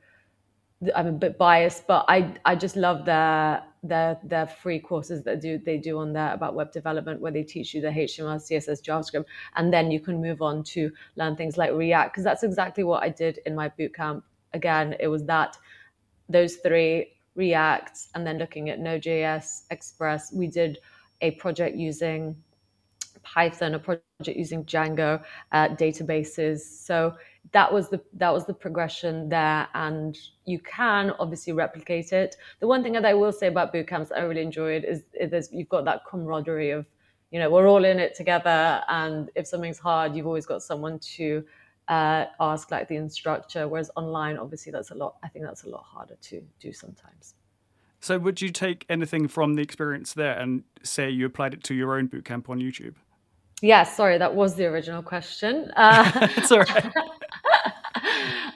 I'm 0.95 1.07
a 1.07 1.12
bit 1.12 1.38
biased, 1.38 1.88
but 1.88 2.05
I 2.07 2.33
I 2.45 2.55
just 2.55 2.75
love 2.75 3.05
their 3.05 3.63
their 3.83 4.17
their 4.24 4.48
free 4.48 4.79
courses 4.79 5.24
that 5.24 5.41
do 5.41 5.57
they 5.57 5.77
do 5.77 6.00
on 6.00 6.13
there 6.13 6.33
about 6.33 6.55
web 6.55 6.71
development 6.71 7.19
where 7.19 7.31
they 7.31 7.43
teach 7.43 7.74
you 7.74 7.81
the 7.81 7.89
HTML, 7.89 8.38
CSS, 8.38 8.81
JavaScript, 8.81 9.25
and 9.55 9.74
then 9.74 9.91
you 9.91 10.00
can 10.00 10.21
move 10.21 10.41
on 10.41 10.63
to 10.63 10.91
learn 11.17 11.36
things 11.36 11.57
like 11.57 11.74
React 11.74 12.13
because 12.13 12.24
that's 12.24 12.43
exactly 12.43 12.83
what 12.83 13.03
I 13.03 13.10
did 13.10 13.39
in 13.45 13.55
my 13.55 13.69
bootcamp. 13.69 14.24
Again, 14.53 14.95
it 15.00 15.07
was 15.07 15.25
that 15.25 15.57
those 16.29 16.55
three 16.57 17.13
React 17.35 17.97
and 18.15 18.25
then 18.25 18.38
looking 18.38 18.69
at 18.69 18.79
Node.js, 18.79 19.63
Express. 19.69 20.33
We 20.33 20.47
did 20.47 20.79
a 21.21 21.31
project 21.31 21.77
using 21.77 22.35
Python, 23.23 23.75
a 23.75 23.79
project 23.79 24.38
using 24.38 24.65
Django 24.65 25.23
uh, 25.51 25.69
databases. 25.69 26.59
So 26.59 27.15
that 27.51 27.71
was 27.71 27.89
the 27.89 28.01
that 28.13 28.33
was 28.33 28.45
the 28.45 28.53
progression 28.53 29.29
there, 29.29 29.67
and 29.73 30.17
you 30.45 30.59
can 30.59 31.11
obviously 31.19 31.53
replicate 31.53 32.11
it. 32.13 32.35
The 32.59 32.67
one 32.67 32.83
thing 32.83 32.93
that 32.93 33.05
I 33.05 33.13
will 33.13 33.31
say 33.31 33.47
about 33.47 33.71
boot 33.71 33.88
camps 33.88 34.11
I 34.11 34.19
really 34.21 34.41
enjoyed 34.41 34.83
is, 34.83 35.03
is 35.13 35.50
you've 35.51 35.69
got 35.69 35.85
that 35.85 36.05
camaraderie 36.05 36.71
of, 36.71 36.85
you 37.31 37.39
know, 37.39 37.50
we're 37.50 37.67
all 37.67 37.83
in 37.83 38.00
it 38.00 38.15
together, 38.15 38.81
and 38.88 39.29
if 39.35 39.47
something's 39.47 39.79
hard, 39.79 40.15
you've 40.15 40.27
always 40.27 40.45
got 40.45 40.61
someone 40.61 41.00
to 41.00 41.43
uh, 41.91 42.25
ask 42.39 42.71
like 42.71 42.88
the 42.88 42.95
instructor. 42.95 43.67
Whereas 43.67 43.91
online, 43.95 44.38
obviously, 44.38 44.71
that's 44.71 44.91
a 44.91 44.95
lot. 44.95 45.17
I 45.24 45.27
think 45.27 45.45
that's 45.45 45.65
a 45.65 45.69
lot 45.69 45.83
harder 45.83 46.15
to 46.29 46.41
do 46.60 46.71
sometimes. 46.71 47.36
So, 48.00 48.17
would 48.17 48.41
you 48.41 48.50
take 48.50 48.86
anything 48.89 49.27
from 49.27 49.53
the 49.55 49.62
experience 49.62 50.13
there 50.13 50.39
and 50.39 50.63
say 50.81 51.10
you 51.10 51.25
applied 51.25 51.53
it 51.53 51.63
to 51.65 51.75
your 51.75 51.98
own 51.98 52.07
bootcamp 52.07 52.50
on 52.50 52.60
YouTube? 52.60 52.95
Yeah, 53.62 53.83
sorry, 53.83 54.17
that 54.17 54.33
was 54.33 54.55
the 54.55 54.65
original 54.65 55.03
question. 55.03 55.69
Uh, 55.75 56.12
it's 56.38 56.51
all 56.51 56.60
right. 56.60 56.86
uh, 56.95 58.10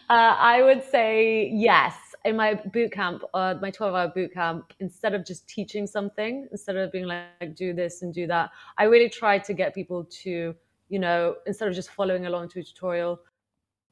I 0.10 0.64
would 0.64 0.84
say 0.84 1.52
yes. 1.54 1.96
In 2.24 2.36
my 2.38 2.56
boot 2.56 2.92
camp, 2.92 3.22
uh, 3.36 3.54
my 3.62 3.70
12 3.70 3.94
hour 3.94 4.08
boot 4.08 4.34
camp, 4.34 4.74
instead 4.80 5.14
of 5.14 5.24
just 5.24 5.48
teaching 5.48 5.86
something, 5.86 6.48
instead 6.52 6.76
of 6.76 6.92
being 6.92 7.06
like, 7.06 7.56
do 7.56 7.72
this 7.72 8.02
and 8.02 8.12
do 8.12 8.26
that, 8.26 8.50
I 8.80 8.86
really 8.86 9.10
tried 9.10 9.44
to 9.44 9.54
get 9.54 9.76
people 9.76 10.06
to, 10.24 10.56
you 10.90 11.00
know, 11.00 11.36
instead 11.46 11.68
of 11.68 11.76
just 11.76 11.92
following 11.92 12.26
along 12.26 12.50
to 12.50 12.60
a 12.60 12.64
tutorial, 12.64 13.20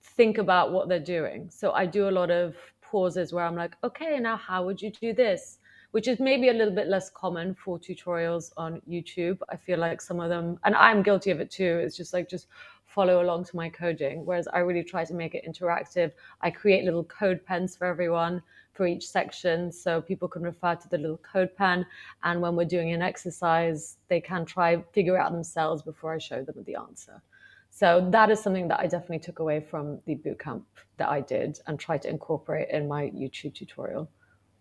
think 0.01 0.37
about 0.37 0.71
what 0.71 0.89
they're 0.89 0.99
doing. 0.99 1.49
So 1.49 1.71
I 1.71 1.85
do 1.85 2.09
a 2.09 2.11
lot 2.11 2.31
of 2.31 2.55
pauses 2.81 3.33
where 3.33 3.45
I'm 3.45 3.55
like, 3.55 3.75
okay, 3.83 4.19
now 4.19 4.37
how 4.37 4.65
would 4.65 4.81
you 4.81 4.91
do 4.91 5.13
this? 5.13 5.59
which 5.93 6.07
is 6.07 6.19
maybe 6.19 6.49
a 6.49 6.53
little 6.53 6.73
bit 6.73 6.87
less 6.87 7.11
common 7.11 7.53
for 7.53 7.77
tutorials 7.77 8.51
on 8.57 8.81
YouTube. 8.89 9.37
I 9.49 9.55
feel 9.55 9.77
like 9.77 10.01
some 10.01 10.19
of 10.19 10.27
them, 10.27 10.57
and 10.65 10.73
I'm 10.73 11.03
guilty 11.03 11.29
of 11.29 11.39
it 11.39 11.51
too, 11.51 11.81
it's 11.83 11.95
just 11.95 12.13
like 12.13 12.27
just 12.27 12.47
follow 12.93 13.23
along 13.23 13.45
to 13.45 13.55
my 13.55 13.69
coding. 13.69 14.25
Whereas 14.25 14.47
I 14.47 14.59
really 14.59 14.83
try 14.83 15.03
to 15.05 15.13
make 15.13 15.35
it 15.35 15.45
interactive. 15.47 16.11
I 16.41 16.51
create 16.51 16.85
little 16.85 17.03
code 17.05 17.45
pens 17.45 17.75
for 17.75 17.85
everyone 17.85 18.41
for 18.73 18.87
each 18.87 19.07
section 19.07 19.71
so 19.71 20.01
people 20.01 20.27
can 20.27 20.41
refer 20.41 20.75
to 20.75 20.89
the 20.89 20.97
little 20.97 21.17
code 21.17 21.55
pen. 21.55 21.85
And 22.23 22.41
when 22.41 22.55
we're 22.55 22.65
doing 22.65 22.91
an 22.91 23.01
exercise, 23.01 23.97
they 24.07 24.21
can 24.21 24.45
try 24.45 24.83
figure 24.93 25.17
out 25.17 25.31
themselves 25.31 25.81
before 25.81 26.13
I 26.13 26.17
show 26.17 26.43
them 26.43 26.63
the 26.65 26.75
answer. 26.75 27.21
So 27.69 28.07
that 28.11 28.29
is 28.29 28.39
something 28.39 28.67
that 28.67 28.79
I 28.79 28.87
definitely 28.87 29.19
took 29.19 29.39
away 29.39 29.59
from 29.59 29.99
the 30.05 30.15
bootcamp 30.15 30.63
that 30.97 31.09
I 31.09 31.21
did 31.21 31.59
and 31.65 31.79
tried 31.79 32.03
to 32.03 32.09
incorporate 32.09 32.69
in 32.69 32.87
my 32.87 33.05
YouTube 33.05 33.55
tutorial. 33.55 34.09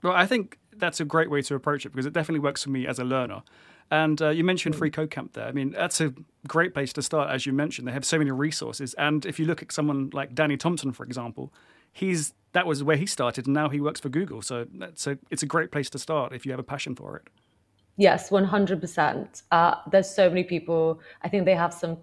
Well, 0.02 0.14
I 0.14 0.26
think 0.26 0.58
that's 0.76 1.00
a 1.00 1.04
great 1.04 1.30
way 1.30 1.42
to 1.42 1.54
approach 1.54 1.84
it 1.84 1.90
because 1.90 2.06
it 2.06 2.12
definitely 2.12 2.40
works 2.40 2.64
for 2.64 2.70
me 2.70 2.86
as 2.86 2.98
a 2.98 3.04
learner. 3.04 3.42
And 3.92 4.22
uh, 4.22 4.30
you 4.30 4.42
mentioned 4.42 4.74
freeCodeCamp 4.74 5.34
there. 5.34 5.46
I 5.46 5.52
mean, 5.52 5.72
that's 5.72 6.00
a 6.00 6.14
great 6.48 6.72
place 6.72 6.94
to 6.94 7.02
start, 7.02 7.28
as 7.28 7.44
you 7.44 7.52
mentioned. 7.52 7.86
They 7.86 7.92
have 7.92 8.06
so 8.06 8.16
many 8.16 8.30
resources. 8.30 8.94
And 8.94 9.26
if 9.26 9.38
you 9.38 9.44
look 9.44 9.60
at 9.60 9.70
someone 9.70 10.08
like 10.14 10.34
Danny 10.34 10.56
Thompson, 10.56 10.92
for 10.92 11.04
example, 11.04 11.52
he's 11.92 12.32
that 12.52 12.66
was 12.66 12.82
where 12.82 12.96
he 12.96 13.04
started, 13.04 13.46
and 13.46 13.52
now 13.52 13.68
he 13.68 13.82
works 13.82 14.00
for 14.00 14.08
Google. 14.08 14.40
So 14.40 14.66
that's 14.72 15.06
a, 15.06 15.18
it's 15.30 15.42
a 15.42 15.46
great 15.46 15.70
place 15.70 15.90
to 15.90 15.98
start 15.98 16.32
if 16.32 16.46
you 16.46 16.52
have 16.52 16.58
a 16.58 16.62
passion 16.64 16.94
for 16.94 17.16
it. 17.16 17.28
Yes, 17.98 18.30
100%. 18.30 19.42
Uh, 19.50 19.74
there's 19.90 20.08
so 20.08 20.30
many 20.30 20.44
people. 20.44 21.00
I 21.20 21.28
think 21.28 21.44
they 21.44 21.54
have 21.54 21.74
some 21.74 21.98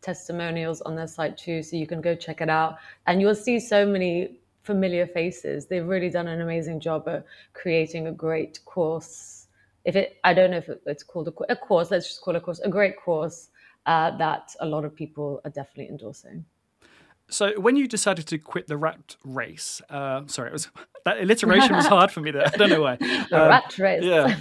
testimonials 0.00 0.80
on 0.82 0.94
their 0.94 1.08
site 1.08 1.36
too, 1.36 1.60
so 1.64 1.74
you 1.74 1.88
can 1.88 2.00
go 2.00 2.14
check 2.14 2.40
it 2.40 2.48
out. 2.48 2.76
And 3.08 3.20
you'll 3.20 3.34
see 3.34 3.58
so 3.58 3.84
many 3.84 4.38
familiar 4.62 5.08
faces. 5.08 5.66
They've 5.66 5.86
really 5.86 6.08
done 6.08 6.28
an 6.28 6.40
amazing 6.40 6.78
job 6.78 7.08
at 7.08 7.24
creating 7.52 8.06
a 8.06 8.12
great 8.12 8.64
course. 8.64 9.35
If 9.86 9.94
it, 9.94 10.18
I 10.24 10.34
don't 10.34 10.50
know 10.50 10.56
if 10.56 10.68
it's 10.84 11.04
called 11.04 11.28
a, 11.28 11.52
a 11.52 11.56
course. 11.56 11.90
Let's 11.90 12.08
just 12.08 12.20
call 12.20 12.34
it 12.34 12.38
a 12.38 12.40
course. 12.40 12.58
A 12.58 12.68
great 12.68 12.96
course 12.96 13.50
uh, 13.86 14.16
that 14.18 14.54
a 14.60 14.66
lot 14.66 14.84
of 14.84 14.94
people 14.94 15.40
are 15.44 15.50
definitely 15.50 15.88
endorsing. 15.88 16.44
So, 17.28 17.58
when 17.58 17.76
you 17.76 17.88
decided 17.88 18.26
to 18.28 18.38
quit 18.38 18.66
the 18.66 18.76
rat 18.76 19.16
race, 19.24 19.80
uh, 19.88 20.22
sorry, 20.26 20.50
it 20.50 20.52
was 20.52 20.68
that 21.04 21.20
alliteration 21.20 21.74
was 21.74 21.86
hard 21.86 22.10
for 22.10 22.20
me 22.20 22.32
there. 22.32 22.46
I 22.46 22.56
don't 22.56 22.70
know 22.70 22.82
why. 22.82 22.96
the 23.30 23.42
um, 23.42 23.48
rat 23.48 23.78
race. 23.78 24.02
Yeah, 24.02 24.36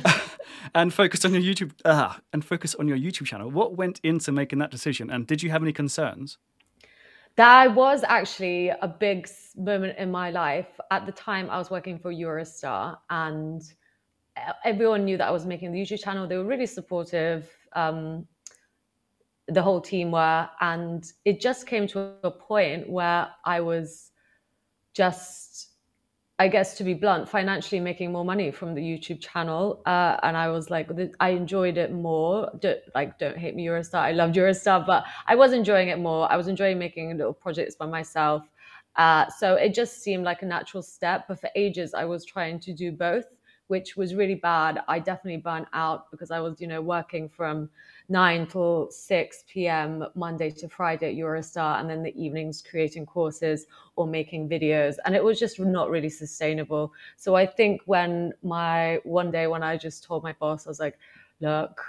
and 0.75 0.94
focus 0.94 1.25
on 1.25 1.34
your 1.34 1.42
YouTube 1.42 1.72
uh, 1.86 2.14
and 2.34 2.44
focus 2.44 2.75
on 2.75 2.88
your 2.88 2.98
YouTube 2.98 3.25
channel. 3.25 3.50
What 3.50 3.75
went 3.75 4.00
into 4.04 4.32
making 4.32 4.60
that 4.60 4.72
decision, 4.72 5.10
and 5.10 5.25
did 5.25 5.42
you 5.42 5.52
have 5.52 5.62
any 5.64 5.74
concerns? 5.74 6.38
That 7.38 7.75
was 7.75 8.04
actually 8.04 8.70
a 8.70 8.88
big 8.88 9.28
moment 9.58 9.98
in 9.98 10.10
my 10.10 10.32
life. 10.32 10.80
At 10.90 11.06
the 11.06 11.12
time, 11.12 11.50
I 11.50 11.58
was 11.58 11.70
working 11.70 12.00
for 12.00 12.14
Eurostar, 12.14 12.98
and 13.10 13.62
everyone 14.63 15.06
knew 15.06 15.18
that 15.18 15.27
I 15.27 15.32
was 15.32 15.46
making 15.46 15.72
the 15.72 15.82
YouTube 15.82 16.04
channel. 16.04 16.27
They 16.27 16.38
were 16.38 16.46
really 16.46 16.65
supportive. 16.65 17.50
Um, 17.74 18.27
the 19.48 19.62
whole 19.62 19.82
team 19.82 20.12
were, 20.12 20.50
and 20.60 21.06
it 21.24 21.39
just 21.39 21.68
came 21.68 21.88
to 21.88 22.13
a 22.24 22.32
point 22.32 22.89
where 22.89 23.27
I 23.46 23.62
was 23.62 24.12
just 24.94 25.75
I 26.38 26.50
guess 26.50 26.75
to 26.77 26.84
be 26.84 26.94
blunt, 26.94 27.30
financially 27.30 27.80
making 27.80 28.12
more 28.12 28.25
money 28.25 28.51
from 28.51 28.75
the 28.75 28.82
YouTube 28.82 29.22
channel, 29.22 29.82
uh, 29.86 30.18
and 30.22 30.36
I 30.36 30.50
was 30.50 30.70
like, 30.70 30.89
I 31.22 31.30
enjoyed 31.30 31.77
it 31.77 31.94
more. 31.94 32.51
Don't, 32.60 32.80
like, 32.94 33.18
don't 33.18 33.38
hate 33.38 33.56
me, 33.56 33.65
Eurostar. 33.65 34.00
I 34.00 34.12
loved 34.12 34.36
Eurostar, 34.36 34.86
but 34.86 35.06
I 35.27 35.36
was 35.36 35.54
enjoying 35.54 35.88
it 35.88 35.98
more. 35.98 36.30
I 36.30 36.36
was 36.36 36.50
enjoying 36.50 36.77
making 36.77 37.15
little 37.18 37.32
projects 37.34 37.75
by 37.75 37.86
myself. 37.86 38.44
Uh, 38.98 39.30
so 39.30 39.56
it 39.56 39.74
just 39.74 40.01
seemed 40.04 40.25
like 40.25 40.42
a 40.42 40.46
natural 40.46 40.84
step. 40.84 41.24
But 41.30 41.39
for 41.39 41.50
ages, 41.56 41.94
I 41.94 42.04
was 42.04 42.25
trying 42.25 42.60
to 42.62 42.74
do 42.74 42.92
both, 42.92 43.25
which 43.67 43.98
was 43.98 44.15
really 44.15 44.36
bad. 44.36 44.79
I 44.88 45.00
definitely 45.00 45.41
burnt 45.41 45.67
out 45.74 46.12
because 46.12 46.31
I 46.31 46.39
was, 46.39 46.62
you 46.62 46.67
know, 46.67 46.81
working 46.81 47.29
from 47.29 47.69
9 48.10 48.48
till 48.48 48.89
6 48.91 49.43
p.m. 49.48 50.05
Monday 50.15 50.51
to 50.51 50.69
Friday 50.69 51.10
at 51.10 51.15
Eurostar, 51.15 51.79
and 51.79 51.89
then 51.89 52.03
the 52.03 52.13
evenings 52.22 52.62
creating 52.62 53.05
courses 53.05 53.65
or 53.95 54.05
making 54.05 54.48
videos. 54.48 54.95
And 55.05 55.15
it 55.15 55.24
was 55.24 55.39
just 55.39 55.60
not 55.60 55.89
really 55.89 56.10
sustainable. 56.10 56.93
So 57.17 57.36
I 57.36 57.45
think 57.45 57.81
when 57.86 58.34
my 58.43 59.00
one 59.03 59.31
day 59.31 59.48
when 59.48 59.63
I 59.63 59.77
just 59.77 60.03
told 60.03 60.24
my 60.24 60.34
boss, 60.34 60.67
I 60.67 60.69
was 60.69 60.79
like, 60.79 60.98
look, 61.39 61.81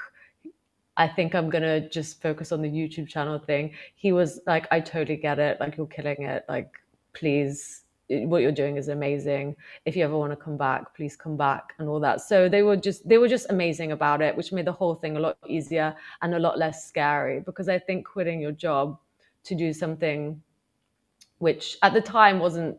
I 0.97 1.07
think 1.07 1.35
I'm 1.35 1.51
gonna 1.51 1.89
just 1.89 2.23
focus 2.23 2.53
on 2.53 2.63
the 2.63 2.71
YouTube 2.71 3.09
channel 3.09 3.39
thing. 3.39 3.75
He 3.95 4.13
was 4.13 4.41
like, 4.47 4.67
I 4.71 4.81
totally 4.81 5.17
get 5.19 5.39
it. 5.39 5.61
Like 5.61 5.77
you're 5.77 5.87
killing 5.87 6.23
it. 6.23 6.47
Like 6.49 6.73
please 7.13 7.83
what 8.09 8.43
you're 8.43 8.53
doing 8.53 8.77
is 8.77 8.89
amazing. 8.89 9.57
If 9.85 9.97
you 9.97 10.05
ever 10.05 10.17
want 10.17 10.33
to 10.33 10.37
come 10.37 10.57
back 10.57 10.95
please 10.95 11.17
come 11.17 11.37
back 11.37 11.75
and 11.79 11.89
all 11.89 12.01
that. 12.01 12.21
So 12.21 12.49
they 12.49 12.63
were 12.63 12.77
just 12.77 13.09
they 13.09 13.19
were 13.19 13.29
just 13.29 13.47
amazing 13.51 13.93
about 13.93 14.23
it 14.23 14.37
which 14.37 14.53
made 14.53 14.65
the 14.67 14.73
whole 14.73 14.95
thing 14.95 15.17
a 15.17 15.21
lot 15.21 15.37
easier 15.47 15.95
and 16.23 16.35
a 16.35 16.39
lot 16.39 16.59
less 16.59 16.87
scary 16.87 17.41
because 17.41 17.69
i 17.69 17.79
think 17.79 18.07
quitting 18.07 18.41
your 18.41 18.53
job 18.53 18.99
to 19.45 19.55
do 19.55 19.73
something 19.73 20.41
which 21.39 21.77
at 21.83 21.93
the 21.93 22.01
time 22.01 22.39
wasn't 22.39 22.77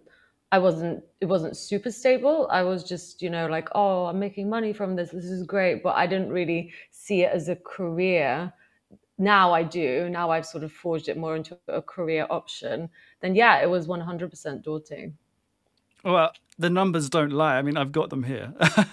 i 0.52 0.58
wasn't 0.58 1.04
it 1.22 1.26
wasn't 1.26 1.56
super 1.58 1.92
stable. 1.92 2.48
I 2.52 2.64
was 2.64 2.84
just 2.84 3.22
you 3.22 3.30
know 3.30 3.48
like 3.48 3.70
oh 3.76 4.06
i'm 4.06 4.20
making 4.20 4.50
money 4.50 4.74
from 4.74 4.96
this. 4.96 5.12
This 5.12 5.26
is 5.26 5.44
great 5.44 5.84
but 5.84 5.96
i 5.96 6.08
didn't 6.08 6.32
really 6.32 6.72
see 6.92 7.24
it 7.24 7.32
as 7.34 7.50
a 7.50 7.56
career 7.56 8.54
now 9.18 9.54
I 9.54 9.64
do, 9.64 10.10
now 10.10 10.30
I've 10.30 10.46
sort 10.46 10.64
of 10.64 10.72
forged 10.72 11.10
it 11.10 11.18
more 11.18 11.36
into 11.36 11.58
a 11.68 11.82
career 11.82 12.28
option, 12.30 12.90
then 13.22 13.36
yeah, 13.36 13.62
it 13.62 13.70
was 13.70 13.88
100% 13.88 14.64
daunting. 14.64 15.18
Well, 16.04 16.32
the 16.60 16.70
numbers 16.70 17.10
don't 17.10 17.32
lie. 17.32 17.58
I 17.58 17.62
mean, 17.62 17.78
I've 17.78 17.92
got 17.92 18.10
them 18.10 18.24
here. 18.24 18.54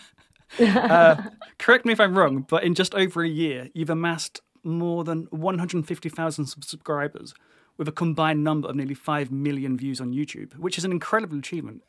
uh, 0.61 1.23
correct 1.59 1.85
me 1.85 1.93
if 1.93 2.01
I'm 2.01 2.17
wrong, 2.17 2.47
but 2.49 2.65
in 2.65 2.75
just 2.75 2.95
over 2.95 3.23
a 3.23 3.29
year, 3.29 3.69
you've 3.75 3.91
amassed 3.91 4.41
more 4.63 5.05
than 5.05 5.27
150,000 5.31 6.47
subscribers 6.47 7.35
with 7.77 7.89
a 7.89 7.93
combined 7.93 8.45
number 8.45 8.69
of 8.69 8.77
nearly 8.77 8.95
5 8.95 9.33
million 9.33 9.77
views 9.77 10.01
on 10.01 10.13
YouTube, 10.13 10.57
which 10.59 10.79
is 10.79 10.85
an 10.85 10.93
incredible 10.93 11.39
achievement. 11.39 11.83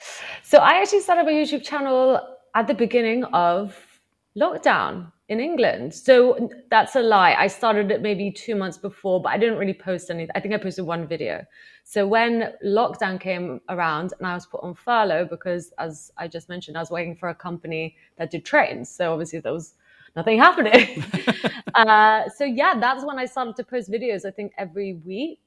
So 0.44 0.58
I 0.58 0.82
actually 0.82 1.02
set 1.02 1.18
up 1.18 1.28
a 1.28 1.30
YouTube 1.30 1.64
channel 1.64 2.20
at 2.56 2.68
the 2.68 2.74
beginning 2.74 3.24
of 3.26 3.95
lockdown 4.38 5.12
in 5.28 5.40
England. 5.40 5.94
So 5.94 6.50
that's 6.70 6.96
a 6.96 7.02
lie. 7.02 7.34
I 7.34 7.48
started 7.48 7.90
it 7.90 8.02
maybe 8.02 8.32
two 8.32 8.56
months 8.56 8.78
before, 8.78 9.22
but 9.22 9.30
I 9.30 9.38
didn't 9.38 9.58
really 9.58 9.74
post 9.74 10.10
anything. 10.12 10.32
I 10.36 10.40
think 10.40 10.54
I 10.54 10.58
posted 10.58 10.86
one 10.86 11.08
video. 11.08 11.44
So 11.84 12.08
when 12.08 12.54
lockdown 12.64 13.20
came 13.20 13.62
around 13.70 14.14
and 14.20 14.28
I 14.28 14.36
was 14.36 14.46
put 14.46 14.62
on 14.62 14.76
furlough 14.76 15.26
because, 15.26 15.74
as 15.80 16.12
I 16.18 16.28
just 16.28 16.48
mentioned, 16.48 16.78
I 16.78 16.82
was 16.82 16.92
working 16.92 17.16
for 17.16 17.30
a 17.30 17.36
company 17.36 17.96
that 18.18 18.30
did 18.30 18.46
trains. 18.46 18.90
So 18.90 19.12
obviously 19.14 19.40
there 19.40 19.54
was 19.54 19.74
nothing 20.16 20.38
happening. 20.38 21.04
uh, 21.76 22.30
so 22.30 22.44
yeah, 22.44 22.76
that's 22.80 23.04
when 23.04 23.18
I 23.18 23.26
started 23.26 23.56
to 23.56 23.64
post 23.64 23.92
videos. 23.92 24.26
I 24.26 24.32
think 24.32 24.54
every 24.58 24.94
week. 24.94 25.40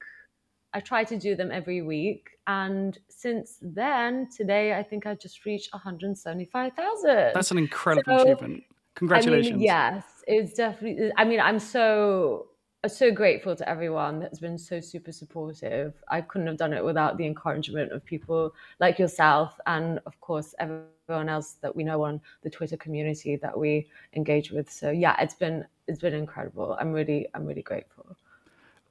I 0.74 0.80
try 0.80 1.02
to 1.02 1.18
do 1.18 1.34
them 1.34 1.50
every 1.50 1.80
week, 1.80 2.28
and 2.46 2.98
since 3.08 3.56
then, 3.62 4.28
today 4.28 4.74
I 4.74 4.82
think 4.82 5.06
I 5.06 5.14
just 5.14 5.46
reached 5.46 5.72
175,000. 5.72 7.08
That's 7.32 7.50
an 7.50 7.56
incredible 7.56 8.18
so, 8.18 8.22
achievement. 8.22 8.64
Congratulations. 8.98 9.48
I 9.48 9.52
mean, 9.52 9.64
yes, 9.64 10.04
it's 10.26 10.54
definitely. 10.54 11.12
I 11.16 11.24
mean, 11.24 11.40
I'm 11.40 11.58
so 11.58 12.48
so 12.86 13.10
grateful 13.10 13.56
to 13.56 13.68
everyone 13.68 14.20
that's 14.20 14.38
been 14.38 14.58
so 14.58 14.80
super 14.80 15.10
supportive. 15.10 15.94
I 16.08 16.20
couldn't 16.20 16.46
have 16.46 16.56
done 16.56 16.72
it 16.72 16.84
without 16.84 17.16
the 17.16 17.26
encouragement 17.26 17.92
of 17.92 18.04
people 18.04 18.54
like 18.80 18.98
yourself, 18.98 19.58
and 19.66 20.00
of 20.06 20.20
course 20.20 20.54
everyone 20.58 21.28
else 21.28 21.56
that 21.62 21.74
we 21.74 21.84
know 21.84 22.02
on 22.02 22.20
the 22.42 22.50
Twitter 22.50 22.76
community 22.76 23.36
that 23.36 23.56
we 23.56 23.88
engage 24.14 24.50
with. 24.50 24.70
So 24.70 24.90
yeah, 24.90 25.16
it's 25.20 25.34
been 25.34 25.64
it's 25.86 26.00
been 26.00 26.14
incredible. 26.14 26.76
I'm 26.80 26.92
really 26.92 27.26
I'm 27.34 27.46
really 27.46 27.62
grateful. 27.62 28.16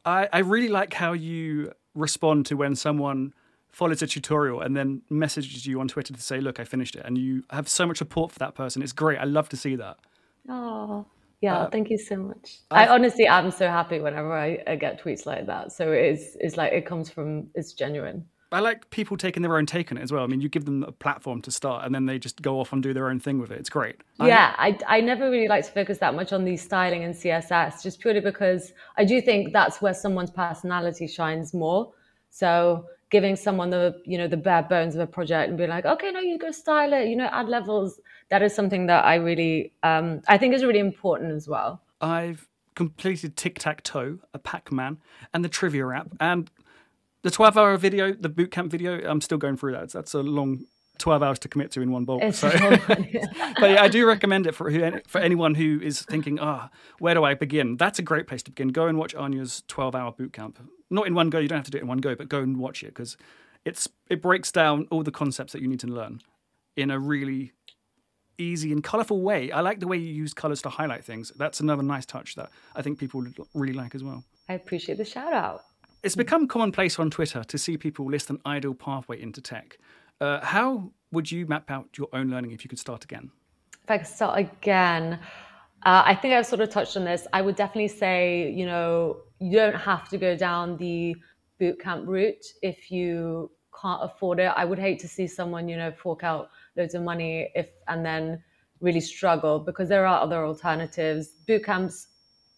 I, 0.06 0.30
I 0.32 0.40
really 0.40 0.70
like 0.70 0.94
how 0.94 1.12
you 1.14 1.74
respond 1.94 2.46
to 2.48 2.56
when 2.56 2.76
someone 2.76 3.34
follows 3.72 4.02
a 4.02 4.08
tutorial 4.08 4.62
and 4.62 4.76
then 4.76 5.02
messages 5.10 5.66
you 5.66 5.80
on 5.80 5.88
Twitter 5.88 6.14
to 6.14 6.22
say, 6.22 6.40
"Look, 6.40 6.60
I 6.60 6.64
finished 6.64 6.96
it," 6.96 7.04
and 7.06 7.18
you 7.18 7.44
have 7.50 7.68
so 7.68 7.86
much 7.86 7.98
support 7.98 8.32
for 8.32 8.40
that 8.40 8.56
person. 8.56 8.82
It's 8.82 8.94
great. 8.94 9.20
I 9.20 9.26
love 9.26 9.50
to 9.50 9.58
see 9.58 9.76
that. 9.76 9.98
Oh, 10.50 11.06
yeah, 11.42 11.58
uh, 11.60 11.70
thank 11.70 11.90
you 11.90 11.98
so 11.98 12.18
much. 12.18 12.60
I, 12.72 12.86
I 12.86 12.90
honestly 12.90 13.28
am 13.28 13.52
so 13.52 13.68
happy 13.68 14.00
whenever 14.00 14.34
I, 14.34 14.64
I, 14.66 14.76
get 14.76 15.04
tweets 15.04 15.26
like 15.26 15.46
that. 15.46 15.72
So 15.72 15.92
it's 15.92 16.36
it's 16.40 16.58
like 16.58 16.74
it 16.74 16.86
comes 16.86 17.10
from 17.10 17.48
it's 17.54 17.74
genuine. 17.74 18.26
I 18.52 18.62
like 18.62 18.90
people 18.92 19.18
taking 19.18 19.44
their 19.44 19.58
own 19.58 19.66
take 19.66 19.92
on 19.92 19.98
it 19.98 20.02
as 20.02 20.12
well. 20.12 20.24
I 20.24 20.28
mean, 20.28 20.40
you 20.40 20.48
give 20.48 20.64
them 20.64 20.84
a 20.84 20.92
platform 20.92 21.42
to 21.42 21.52
start, 21.52 21.86
and 21.86 21.94
then 21.94 22.06
they 22.06 22.18
just 22.18 22.42
go 22.42 22.62
off 22.62 22.72
and 22.72 22.82
do 22.82 22.94
their 22.94 23.10
own 23.10 23.20
thing 23.20 23.40
with 23.40 23.52
it. 23.52 23.60
It's 23.60 23.70
great. 23.70 23.98
Yeah, 24.22 24.56
I, 24.58 24.80
I 24.88 25.02
never 25.02 25.30
really 25.30 25.50
like 25.50 25.66
to 25.66 25.72
focus 25.72 25.98
that 25.98 26.16
much 26.16 26.32
on 26.32 26.46
the 26.46 26.56
styling 26.56 27.04
and 27.04 27.14
CSS, 27.14 27.84
just 27.84 28.00
purely 28.00 28.22
because 28.22 28.72
I 28.96 29.04
do 29.04 29.22
think 29.22 29.52
that's 29.52 29.82
where 29.82 29.94
someone's 29.94 30.32
personality 30.32 31.08
shines 31.08 31.54
more. 31.54 31.92
So 32.30 32.86
giving 33.10 33.36
someone 33.36 33.70
the 33.70 34.02
you 34.06 34.18
know 34.18 34.28
the 34.28 34.38
bare 34.38 34.64
bones 34.64 34.96
of 34.96 35.02
a 35.02 35.08
project 35.08 35.50
and 35.50 35.58
being 35.58 35.70
like, 35.70 35.86
okay, 35.86 36.12
no, 36.12 36.20
you 36.20 36.38
go 36.38 36.52
style 36.52 36.94
it, 36.94 37.08
you 37.08 37.16
know, 37.16 37.30
add 37.32 37.48
levels. 37.48 38.00
That 38.30 38.42
is 38.42 38.54
something 38.54 38.88
that 38.88 39.06
I 39.06 39.16
really 39.16 39.74
um, 39.84 40.22
I 40.28 40.38
think 40.38 40.54
is 40.54 40.64
really 40.64 40.80
important 40.80 41.32
as 41.32 41.48
well. 41.48 41.82
I've 42.02 42.48
completed 42.76 43.36
Tic 43.36 43.60
Tac 43.60 43.84
Toe, 43.84 44.20
a 44.34 44.40
Pac 44.40 44.72
Man, 44.72 44.98
and 45.34 45.44
the 45.44 45.50
trivia 45.50 45.88
app, 45.90 46.10
and 46.20 46.50
the 47.24 47.32
twelve 47.32 47.58
hour 47.58 47.78
video, 47.78 48.14
the 48.14 48.30
bootcamp 48.30 48.70
video. 48.70 49.10
I'm 49.10 49.22
still 49.22 49.38
going 49.38 49.58
through 49.58 49.74
that. 49.74 49.92
That's 49.92 50.14
a 50.14 50.22
long 50.22 50.66
12 50.98 51.24
hours 51.24 51.40
to 51.40 51.48
commit 51.48 51.72
to 51.72 51.82
in 51.82 51.92
one 51.92 52.06
bolt. 52.06 52.34
So. 52.34 52.50
but 52.88 53.70
yeah, 53.70 53.82
I 53.82 53.88
do 53.88 54.08
recommend 54.08 54.48
it 54.48 54.56
for 54.56 54.72
for 55.08 55.22
anyone 55.22 55.56
who 55.56 55.80
is 55.82 56.02
thinking, 56.02 56.40
ah, 56.40 56.70
oh, 56.72 56.78
where 57.00 57.14
do 57.14 57.24
I 57.24 57.36
begin? 57.36 57.78
That's 57.78 58.00
a 58.00 58.02
great 58.02 58.28
place 58.28 58.44
to 58.44 58.52
begin. 58.52 58.70
Go 58.70 58.88
and 58.88 58.98
watch 58.98 59.14
Ania's 59.16 59.64
12 59.68 59.96
hour 59.96 60.12
bootcamp. 60.12 60.56
Not 60.90 61.08
in 61.08 61.14
one 61.14 61.30
go, 61.30 61.40
you 61.40 61.48
don't 61.48 61.58
have 61.58 61.66
to 61.66 61.72
do 61.72 61.78
it 61.78 61.82
in 61.82 61.88
one 61.88 61.98
go, 62.00 62.16
but 62.16 62.30
go 62.30 62.40
and 62.40 62.58
watch 62.58 62.84
it 62.84 62.88
because 62.88 63.18
it's 63.66 63.90
it 64.10 64.22
breaks 64.22 64.52
down 64.52 64.88
all 64.90 65.04
the 65.04 65.12
concepts 65.12 65.54
that 65.54 65.62
you 65.62 65.68
need 65.68 65.82
to 65.82 65.88
learn 65.88 66.22
in 66.76 66.92
a 66.92 67.00
really 67.00 67.52
easy 68.38 68.72
and 68.72 68.84
colorful 68.84 69.22
way. 69.22 69.52
I 69.52 69.62
like 69.62 69.80
the 69.80 69.88
way 69.88 69.98
you 69.98 70.14
use 70.14 70.34
colors 70.34 70.62
to 70.62 70.70
highlight 70.70 71.04
things. 71.04 71.32
That's 71.36 71.60
another 71.60 71.84
nice 71.84 72.06
touch 72.06 72.36
that 72.36 72.50
I 72.76 72.82
think 72.82 73.00
people 73.00 73.26
really 73.54 73.74
like 73.74 73.96
as 73.96 74.04
well. 74.04 74.24
I 74.48 74.54
appreciate 74.54 74.98
the 74.98 75.06
shout 75.06 75.34
out. 75.34 75.62
It's 76.04 76.16
become 76.16 76.48
commonplace 76.48 77.00
on 77.00 77.10
Twitter 77.10 77.44
to 77.44 77.58
see 77.58 77.78
people 77.78 78.06
list 78.10 78.30
an 78.30 78.40
ideal 78.46 78.76
pathway 78.76 79.20
into 79.22 79.42
tech. 79.42 79.78
Uh, 80.22 80.40
how 80.46 80.92
would 81.12 81.32
you 81.32 81.46
map 81.48 81.70
out 81.70 81.90
your 81.98 82.08
own 82.14 82.30
learning 82.30 82.52
if 82.52 82.64
you 82.64 82.70
could 82.70 82.80
start 82.80 83.04
again? 83.04 83.32
If 83.84 83.92
I 83.92 83.98
could 83.98 84.08
start 84.08 84.40
again, 84.40 85.20
uh, 85.88 86.04
I 86.06 86.16
think 86.16 86.34
I've 86.34 86.46
sort 86.46 86.60
of 86.60 86.70
touched 86.70 86.98
on 86.98 87.06
this. 87.06 87.26
I 87.32 87.42
would 87.42 87.56
definitely 87.56 87.88
say, 87.88 88.52
you 88.52 88.66
know, 88.66 89.22
you 89.40 89.58
don't 89.58 89.74
have 89.74 90.10
to 90.10 90.18
go 90.18 90.36
down 90.36 90.76
the 90.76 91.16
bootcamp 91.62 92.08
route 92.08 92.46
if 92.62 92.92
you 92.92 93.50
can't 93.82 94.04
afford 94.04 94.40
it. 94.40 94.52
I 94.58 94.66
would 94.66 94.80
hate 94.80 95.00
to 95.00 95.08
see 95.08 95.28
someone, 95.28 95.70
you 95.70 95.78
know, 95.78 95.94
fork 95.94 96.26
out 96.26 96.50
loads 96.76 96.94
of 96.94 97.04
money 97.04 97.50
if 97.56 97.70
and 97.88 98.06
then 98.06 98.44
really 98.82 99.00
struggle 99.00 99.60
because 99.60 99.88
there 99.88 100.06
are 100.06 100.20
other 100.20 100.46
alternatives. 100.46 101.30
Bootcamps, 101.48 102.08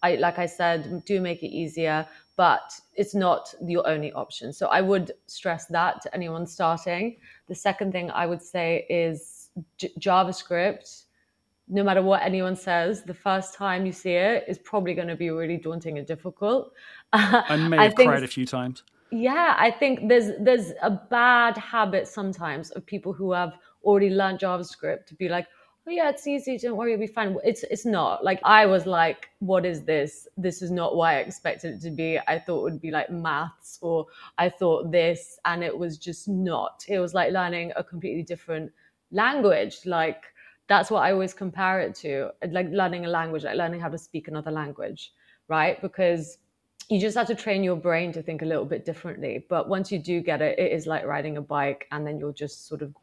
I 0.02 0.15
like 0.15 0.39
I 0.39 0.48
said, 0.48 1.06
do 1.06 1.22
make 1.22 1.44
it 1.44 1.56
easier, 1.56 2.08
but 2.36 2.72
it's 2.96 3.13
not 3.13 3.54
your 3.63 3.88
only 3.88 4.12
option. 4.13 4.52
So 4.54 4.70
I 4.70 4.82
would 4.82 5.12
stress 5.28 5.68
that 5.68 6.02
to 6.02 6.15
anyone 6.15 6.48
starting. 6.48 7.18
The 7.48 7.54
second 7.54 7.92
thing 7.92 8.10
I 8.10 8.26
would 8.26 8.42
say 8.42 8.88
is 8.89 9.52
J- 9.78 9.94
JavaScript. 10.00 11.04
No 11.70 11.84
matter 11.84 12.02
what 12.02 12.24
anyone 12.24 12.56
says, 12.56 13.04
the 13.04 13.14
first 13.14 13.54
time 13.54 13.86
you 13.86 13.92
see 13.92 14.14
it 14.14 14.46
is 14.48 14.58
probably 14.58 14.94
going 14.96 15.08
to 15.08 15.16
be 15.16 15.30
really 15.30 15.58
daunting 15.58 15.98
and 15.98 16.08
difficult. 16.08 16.74
I 17.14 17.56
may 17.58 17.78
have 17.78 17.94
I 17.94 17.96
think, 17.96 18.10
cried 18.10 18.24
a 18.24 18.28
few 18.28 18.46
times. 18.46 18.84
Yeah, 19.12 19.56
I 19.58 19.72
think 19.72 20.08
there's 20.08 20.32
there's 20.40 20.72
a 20.82 20.92
bad 20.92 21.58
habit 21.58 22.08
sometimes 22.08 22.72
of 22.72 22.86
people 22.86 23.14
who 23.14 23.32
have 23.32 23.54
already 23.84 24.10
learned 24.10 24.40
JavaScript 24.40 25.06
to 25.08 25.16
be 25.16 25.30
like, 25.30 25.48
oh 25.88 25.92
yeah, 25.92 26.10
it's 26.10 26.28
easy. 26.28 26.58
Don't 26.58 26.78
worry, 26.78 26.94
it'll 26.94 27.02
be 27.02 27.08
fine. 27.08 27.36
It's 27.44 27.64
it's 27.64 27.86
not. 27.86 28.24
Like 28.24 28.40
I 28.44 28.66
was 28.66 28.86
like, 28.86 29.30
what 29.40 29.66
is 29.66 29.84
this? 29.84 30.28
This 30.38 30.62
is 30.62 30.70
not 30.70 30.96
what 30.96 31.10
I 31.10 31.16
expected 31.18 31.76
it 31.76 31.82
to 31.82 31.92
be. 31.92 32.20
I 32.28 32.40
thought 32.40 32.60
it 32.60 32.64
would 32.64 32.82
be 32.82 32.92
like 32.92 33.10
maths, 33.10 33.80
or 33.82 34.06
I 34.38 34.50
thought 34.50 34.92
this, 34.92 35.40
and 35.46 35.64
it 35.64 35.76
was 35.76 35.98
just 35.98 36.28
not. 36.28 36.86
It 36.88 37.00
was 37.00 37.14
like 37.14 37.32
learning 37.32 37.74
a 37.76 37.84
completely 37.84 38.24
different 38.24 38.72
language. 39.12 39.80
Like 39.86 40.26
that's 40.70 40.90
what 40.92 41.02
I 41.02 41.12
always 41.12 41.34
compare 41.34 41.82
it 41.82 41.96
to. 41.96 42.30
Like 42.50 42.70
learning 42.70 43.06
a 43.06 43.10
language, 43.10 43.44
like 43.44 43.58
learning 43.58 43.82
how 43.82 43.90
to 43.90 43.98
speak 43.98 44.28
another 44.28 44.52
language, 44.52 45.12
right? 45.48 45.82
Because 45.82 46.38
you 46.90 47.02
just 47.02 47.18
have 47.18 47.28
to 47.28 47.36
train 47.36 47.64
your 47.64 47.76
brain 47.76 48.14
to 48.14 48.22
think 48.22 48.42
a 48.44 48.46
little 48.46 48.66
bit 48.66 48.86
differently. 48.86 49.46
But 49.50 49.68
once 49.68 49.92
you 49.92 50.00
do 50.00 50.22
get 50.22 50.42
it, 50.42 50.58
it 50.58 50.72
is 50.72 50.88
like 50.88 51.06
riding 51.06 51.38
a 51.38 51.42
bike, 51.42 51.88
and 51.92 52.06
then 52.06 52.20
you'll 52.20 52.34
just 52.34 52.68
sort 52.68 52.82
of 52.82 52.96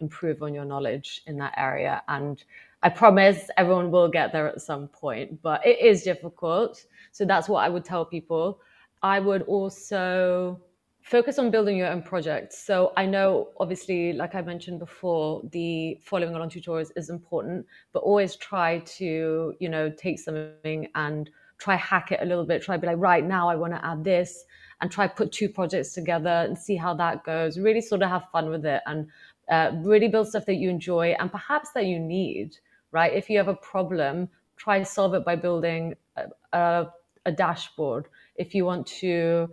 improve 0.00 0.42
on 0.42 0.54
your 0.54 0.64
knowledge 0.64 1.22
in 1.26 1.36
that 1.36 1.54
area. 1.56 2.02
And 2.08 2.42
I 2.82 2.88
promise 2.88 3.50
everyone 3.58 3.90
will 3.90 4.08
get 4.08 4.32
there 4.32 4.48
at 4.48 4.62
some 4.62 4.88
point, 4.88 5.42
but 5.42 5.64
it 5.66 5.78
is 5.78 6.02
difficult. 6.02 6.84
So 7.12 7.26
that's 7.26 7.48
what 7.50 7.64
I 7.64 7.68
would 7.68 7.84
tell 7.84 8.04
people. 8.06 8.60
I 9.02 9.20
would 9.20 9.42
also 9.42 10.60
focus 11.02 11.38
on 11.38 11.50
building 11.50 11.76
your 11.76 11.88
own 11.88 12.02
projects. 12.02 12.64
So 12.64 12.92
I 12.96 13.06
know, 13.06 13.48
obviously, 13.58 14.12
like 14.12 14.34
I 14.34 14.42
mentioned 14.42 14.78
before, 14.78 15.42
the 15.50 15.98
following 16.02 16.34
along 16.34 16.50
tutorials 16.50 16.90
is 16.96 17.10
important, 17.10 17.66
but 17.92 18.00
always 18.00 18.36
try 18.36 18.80
to, 18.80 19.54
you 19.58 19.68
know, 19.68 19.90
take 19.90 20.18
something 20.18 20.88
and 20.94 21.30
try 21.58 21.76
hack 21.76 22.12
it 22.12 22.20
a 22.22 22.24
little 22.24 22.44
bit. 22.44 22.62
Try 22.62 22.76
be 22.76 22.86
like, 22.86 22.98
right 22.98 23.24
now 23.24 23.48
I 23.48 23.56
want 23.56 23.74
to 23.74 23.84
add 23.84 24.04
this 24.04 24.44
and 24.80 24.90
try 24.90 25.06
put 25.06 25.32
two 25.32 25.48
projects 25.48 25.92
together 25.92 26.28
and 26.30 26.56
see 26.56 26.76
how 26.76 26.94
that 26.94 27.24
goes. 27.24 27.58
Really 27.58 27.80
sort 27.80 28.02
of 28.02 28.08
have 28.08 28.24
fun 28.32 28.48
with 28.50 28.64
it 28.64 28.82
and 28.86 29.08
uh, 29.50 29.72
really 29.82 30.08
build 30.08 30.28
stuff 30.28 30.46
that 30.46 30.54
you 30.54 30.70
enjoy 30.70 31.14
and 31.18 31.30
perhaps 31.30 31.70
that 31.72 31.86
you 31.86 31.98
need, 31.98 32.56
right? 32.92 33.12
If 33.12 33.28
you 33.28 33.36
have 33.38 33.48
a 33.48 33.56
problem, 33.56 34.28
try 34.56 34.82
solve 34.82 35.14
it 35.14 35.24
by 35.24 35.36
building 35.36 35.94
a, 36.16 36.24
a, 36.52 36.92
a 37.26 37.32
dashboard. 37.32 38.08
If 38.36 38.54
you 38.54 38.64
want 38.64 38.86
to 38.86 39.50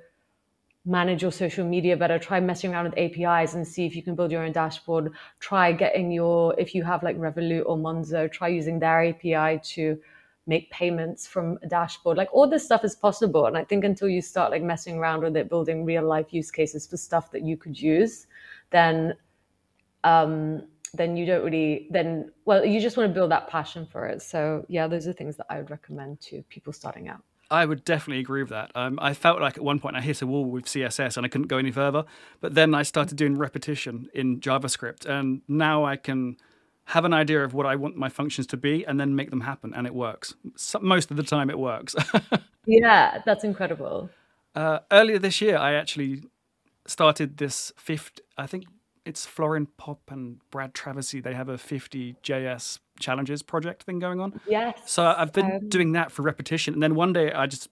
manage 0.88 1.22
your 1.22 1.32
social 1.32 1.66
media 1.66 1.98
better, 1.98 2.18
try 2.18 2.40
messing 2.40 2.74
around 2.74 2.86
with 2.86 2.98
APIs 2.98 3.54
and 3.54 3.68
see 3.68 3.86
if 3.86 3.96
you 3.96 4.02
can 4.02 4.16
build 4.16 4.32
your 4.32 4.44
own 4.44 4.54
dashboard. 4.54 5.12
Try 5.40 5.74
getting 5.74 6.12
your, 6.12 6.56
if 6.58 6.74
you 6.74 6.84
have 6.84 7.04
like 7.04 7.18
Revolut 7.18 7.64
or 7.66 7.78
Monzo, 7.78 8.32
try 8.32 8.48
using 8.48 8.80
their 8.80 9.04
API 9.06 9.60
to 9.76 10.00
make 10.48 10.72
payments 10.72 11.28
from 11.28 11.60
a 11.62 11.68
dashboard. 11.68 12.18
Like 12.18 12.30
all 12.32 12.48
this 12.48 12.64
stuff 12.64 12.86
is 12.86 12.96
possible. 12.96 13.48
And 13.48 13.58
I 13.58 13.66
think 13.66 13.84
until 13.84 14.08
you 14.08 14.22
start 14.22 14.50
like 14.50 14.64
messing 14.64 14.98
around 14.98 15.22
with 15.24 15.36
it, 15.36 15.50
building 15.50 15.84
real 15.84 16.08
life 16.08 16.28
use 16.34 16.50
cases 16.50 16.88
for 16.88 16.96
stuff 16.96 17.32
that 17.32 17.44
you 17.44 17.58
could 17.58 17.80
use, 17.80 18.28
then 18.70 19.14
um, 20.06 20.64
then 20.94 21.18
you 21.18 21.26
don't 21.26 21.44
really 21.44 21.88
then 21.92 22.32
well 22.46 22.64
you 22.66 22.80
just 22.80 22.96
want 22.96 23.10
to 23.10 23.14
build 23.14 23.30
that 23.30 23.50
passion 23.50 23.86
for 23.86 24.08
it 24.08 24.22
so 24.22 24.66
yeah 24.70 24.88
those 24.88 25.06
are 25.06 25.14
things 25.14 25.36
that 25.36 25.46
i 25.50 25.58
would 25.58 25.70
recommend 25.70 26.20
to 26.22 26.42
people 26.44 26.72
starting 26.72 27.10
out 27.10 27.22
I 27.50 27.66
would 27.66 27.86
definitely 27.86 28.20
agree 28.20 28.42
with 28.42 28.50
that. 28.50 28.72
Um, 28.76 29.00
I 29.02 29.14
felt 29.14 29.40
like 29.40 29.58
at 29.58 29.64
one 29.64 29.80
point 29.80 29.96
I 29.96 30.02
hit 30.02 30.22
a 30.22 30.28
wall 30.28 30.46
with 30.46 30.66
CSS 30.66 31.18
and 31.18 31.26
I 31.26 31.30
couldn't 31.30 31.48
go 31.48 31.58
any 31.58 31.72
further. 31.72 32.04
But 32.42 32.56
then 32.56 32.76
I 32.76 32.84
started 32.84 33.18
doing 33.18 33.38
repetition 33.38 34.10
in 34.14 34.40
JavaScript, 34.40 35.06
and 35.06 35.42
now 35.48 35.86
I 35.86 35.96
can 35.96 36.38
have 36.86 37.06
an 37.06 37.14
idea 37.14 37.44
of 37.44 37.54
what 37.54 37.66
I 37.66 37.76
want 37.76 37.98
my 37.98 38.10
functions 38.10 38.48
to 38.48 38.58
be 38.58 38.86
and 38.86 39.00
then 39.00 39.16
make 39.16 39.30
them 39.30 39.42
happen, 39.42 39.74
and 39.74 39.86
it 39.86 39.94
works. 39.94 40.36
So, 40.56 40.80
most 40.80 41.12
of 41.12 41.18
the 41.18 41.24
time, 41.24 41.50
it 41.50 41.60
works. 41.60 41.96
yeah, 42.66 43.22
that's 43.26 43.44
incredible. 43.44 44.10
Uh, 44.56 44.80
earlier 44.92 45.20
this 45.20 45.42
year, 45.42 45.58
I 45.58 45.74
actually 45.74 46.24
started 46.86 47.38
this 47.38 47.72
fifth, 47.78 48.20
I 48.38 48.48
think 48.48 48.66
it's 49.06 49.26
Florin 49.26 49.68
Pop 49.78 50.02
and 50.10 50.40
Brad 50.52 50.74
Traversy. 50.74 51.24
They 51.24 51.34
have 51.34 51.50
a 51.50 51.58
50 51.58 52.16
JS 52.24 52.80
challenges 53.00 53.44
project 53.44 53.84
thing 53.84 54.00
going 54.00 54.20
on. 54.20 54.40
Yes. 54.48 54.80
So 54.86 55.06
I've 55.18 55.34
been 55.34 55.52
um, 55.52 55.70
doing 55.70 55.94
that 55.94 56.12
for 56.12 56.22
repetition. 56.22 56.74
And 56.74 56.84
then 56.84 56.96
one 56.96 57.14
day 57.14 57.32
I 57.32 57.46
just 57.48 57.70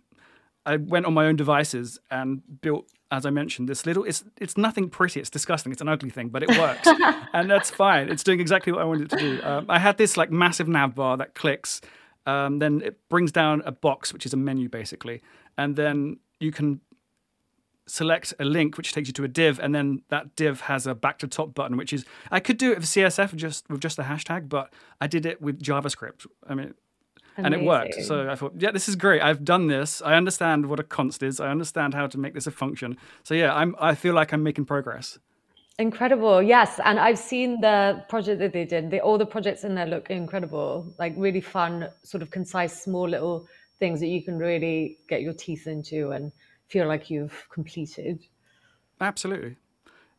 I 0.66 0.78
went 0.78 1.06
on 1.06 1.14
my 1.14 1.26
own 1.28 1.36
devices 1.36 2.00
and 2.10 2.42
built, 2.62 2.88
as 3.12 3.26
I 3.26 3.30
mentioned, 3.30 3.70
this 3.70 3.86
little. 3.86 4.04
It's 4.04 4.24
it's 4.42 4.58
nothing 4.58 4.90
pretty. 4.90 5.20
It's 5.20 5.30
disgusting. 5.30 5.72
It's 5.72 5.82
an 5.82 5.88
ugly 5.90 6.10
thing, 6.10 6.30
but 6.30 6.42
it 6.44 6.50
works, 6.58 6.88
and 7.34 7.50
that's 7.50 7.70
fine. 7.70 8.10
It's 8.10 8.24
doing 8.24 8.40
exactly 8.40 8.72
what 8.74 8.82
I 8.82 8.86
wanted 8.86 9.14
it 9.14 9.18
to 9.18 9.20
do. 9.20 9.44
Um, 9.44 9.66
I 9.70 9.78
had 9.80 9.98
this 9.98 10.18
like 10.18 10.32
massive 10.32 10.68
nav 10.68 10.96
bar 10.96 11.18
that 11.18 11.36
clicks, 11.36 11.82
Um, 12.26 12.58
then 12.60 12.82
it 12.82 12.98
brings 13.10 13.32
down 13.32 13.62
a 13.66 13.72
box, 13.72 14.12
which 14.12 14.26
is 14.26 14.34
a 14.34 14.38
menu 14.38 14.68
basically, 14.68 15.22
and 15.58 15.76
then 15.76 16.18
you 16.40 16.52
can 16.52 16.82
select 17.88 18.34
a 18.40 18.46
link 18.46 18.78
which 18.78 18.94
takes 18.94 19.08
you 19.08 19.14
to 19.14 19.24
a 19.24 19.28
div 19.28 19.60
and 19.60 19.76
then 19.76 20.02
that 20.10 20.36
div 20.36 20.62
has 20.62 20.88
a 20.88 20.96
back 20.96 21.20
to 21.20 21.28
top 21.28 21.54
button 21.54 21.78
which 21.78 21.94
is 21.94 22.04
i 22.32 22.40
could 22.40 22.58
do 22.58 22.72
it 22.72 22.80
with 22.80 22.88
CSS 22.88 23.36
just 23.36 23.70
with 23.70 23.80
just 23.80 24.00
a 24.00 24.04
hashtag 24.04 24.50
but 24.50 24.74
i 25.00 25.08
did 25.08 25.26
it 25.26 25.42
with 25.42 25.62
javascript. 25.62 26.26
I 26.48 26.56
mean 26.56 26.74
and 27.38 27.54
it 27.54 27.64
worked. 27.64 27.96
So 28.04 28.30
i 28.30 28.36
thought 28.36 28.54
yeah 28.58 28.72
this 28.72 28.88
is 28.90 28.96
great. 28.96 29.22
I've 29.22 29.44
done 29.44 29.68
this. 29.68 30.02
I 30.02 30.16
understand 30.16 30.68
what 30.68 30.80
a 30.80 30.84
const 30.84 31.22
is. 31.22 31.40
I 31.40 31.50
understand 31.50 31.94
how 31.94 32.08
to 32.08 32.18
make 32.18 32.34
this 32.34 32.48
a 32.48 32.52
function. 32.52 32.98
So 33.24 33.34
yeah 33.34 33.54
i'm 33.54 33.76
i 33.80 33.94
feel 33.94 34.14
like 34.14 34.34
i'm 34.34 34.44
making 34.44 34.66
progress. 34.66 35.20
Incredible. 35.78 36.42
Yes. 36.42 36.80
And 36.84 37.00
i've 37.00 37.20
seen 37.20 37.62
the 37.62 38.04
project 38.10 38.40
that 38.40 38.54
they 38.54 38.66
did. 38.66 38.90
They, 38.90 39.00
all 39.00 39.18
the 39.18 39.26
projects 39.26 39.64
in 39.64 39.76
there 39.76 39.86
look 39.86 40.10
incredible. 40.10 40.92
Like 40.98 41.14
really 41.18 41.42
fun 41.42 41.90
sort 42.04 42.24
of 42.24 42.32
concise 42.32 42.82
small 42.82 43.08
little 43.08 43.48
things 43.78 44.00
that 44.00 44.08
you 44.08 44.24
can 44.24 44.38
really 44.38 44.98
get 45.10 45.22
your 45.22 45.34
teeth 45.34 45.68
into 45.68 46.12
and 46.12 46.32
feel 46.68 46.88
like 46.88 47.10
you've 47.10 47.48
completed. 47.50 48.20
Absolutely. 49.00 49.58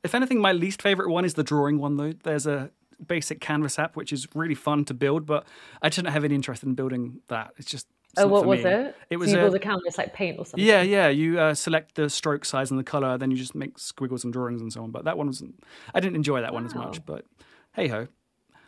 If 0.03 0.15
anything, 0.15 0.41
my 0.41 0.53
least 0.53 0.83
favorite 0.83 1.11
one 1.11 1.25
is 1.25 1.35
the 1.35 1.43
drawing 1.43 1.79
one, 1.79 1.97
though. 1.97 2.13
There's 2.23 2.47
a 2.47 2.71
basic 3.05 3.41
canvas 3.41 3.79
app 3.79 3.97
which 3.97 4.13
is 4.13 4.27
really 4.35 4.55
fun 4.55 4.85
to 4.87 4.95
build, 4.95 5.27
but 5.27 5.47
I 5.83 5.89
didn't 5.89 6.13
have 6.13 6.25
any 6.25 6.35
interest 6.35 6.63
in 6.63 6.75
building 6.75 7.21
that. 7.29 7.53
It's 7.57 7.71
just 7.71 7.87
oh, 8.17 8.27
what 8.27 8.47
was 8.47 8.65
it? 8.65 8.97
It 9.11 9.17
was 9.17 9.31
so 9.31 9.37
you 9.37 9.41
a, 9.41 9.45
build 9.45 9.55
a 9.55 9.59
canvas 9.59 9.99
like 9.99 10.15
paint 10.15 10.39
or 10.39 10.47
something. 10.47 10.65
Yeah, 10.65 10.83
yeah. 10.83 11.09
You 11.09 11.39
uh, 11.39 11.55
select 11.55 11.95
the 11.95 12.09
stroke 12.09 12.45
size 12.45 12.71
and 12.71 12.79
the 12.79 12.85
color, 12.85 13.19
then 13.19 13.31
you 13.31 13.37
just 13.37 13.55
make 13.55 13.79
squiggles 13.79 14.25
and 14.25 14.33
drawings 14.33 14.63
and 14.63 14.73
so 14.73 14.83
on. 14.83 14.91
But 14.91 15.05
that 15.05 15.19
one 15.19 15.27
wasn't. 15.27 15.63
I 15.95 16.01
didn't 16.01 16.17
enjoy 16.17 16.41
that 16.41 16.53
wow. 16.53 16.59
one 16.59 16.67
as 16.67 16.75
much. 16.75 17.05
But 17.05 17.25
hey 17.73 17.89
ho. 17.89 18.09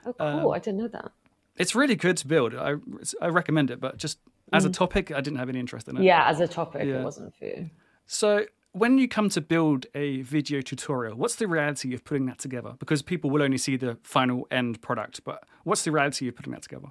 Oh, 0.07 0.13
cool! 0.13 0.27
Um, 0.27 0.51
I 0.51 0.59
didn't 0.59 0.79
know 0.79 0.89
that. 0.89 1.13
It's 1.57 1.75
really 1.75 1.97
good 1.97 2.17
to 2.19 2.27
build. 2.27 2.55
I 2.55 2.75
I 3.21 3.29
recommend 3.29 3.71
it, 3.71 3.81
but 3.81 3.97
just 3.97 4.19
as 4.53 4.65
a 4.65 4.71
mm. 4.71 4.75
topic, 4.75 5.13
I 5.13 5.21
didn't 5.21 5.39
have 5.39 5.49
any 5.49 5.61
interest 5.61 5.89
in 5.89 5.97
it. 5.97 6.03
Yeah, 6.03 6.29
as 6.29 6.41
a 6.41 6.49
topic, 6.49 6.87
yeah. 6.87 7.01
it 7.01 7.05
wasn't 7.05 7.35
for 7.37 7.45
you. 7.45 7.71
So, 8.07 8.47
when 8.73 8.99
you 8.99 9.09
come 9.09 9.29
to 9.31 9.41
build 9.41 9.87
a 9.95 10.23
video 10.23 10.61
tutorial, 10.61 11.17
what's 11.17 11.37
the 11.37 11.49
reality 11.49 11.95
of 11.95 12.05
putting 12.05 12.27
that 12.27 12.39
together? 12.39 12.75
Because 12.79 13.03
people 13.03 13.31
will 13.31 13.43
only 13.43 13.59
see 13.59 13.77
the 13.77 13.99
final 14.03 14.47
end 14.51 14.81
product, 14.81 15.25
but 15.25 15.45
what's 15.65 15.85
the 15.85 15.91
reality 15.91 16.29
of 16.29 16.37
putting 16.37 16.53
that 16.53 16.63
together? 16.63 16.89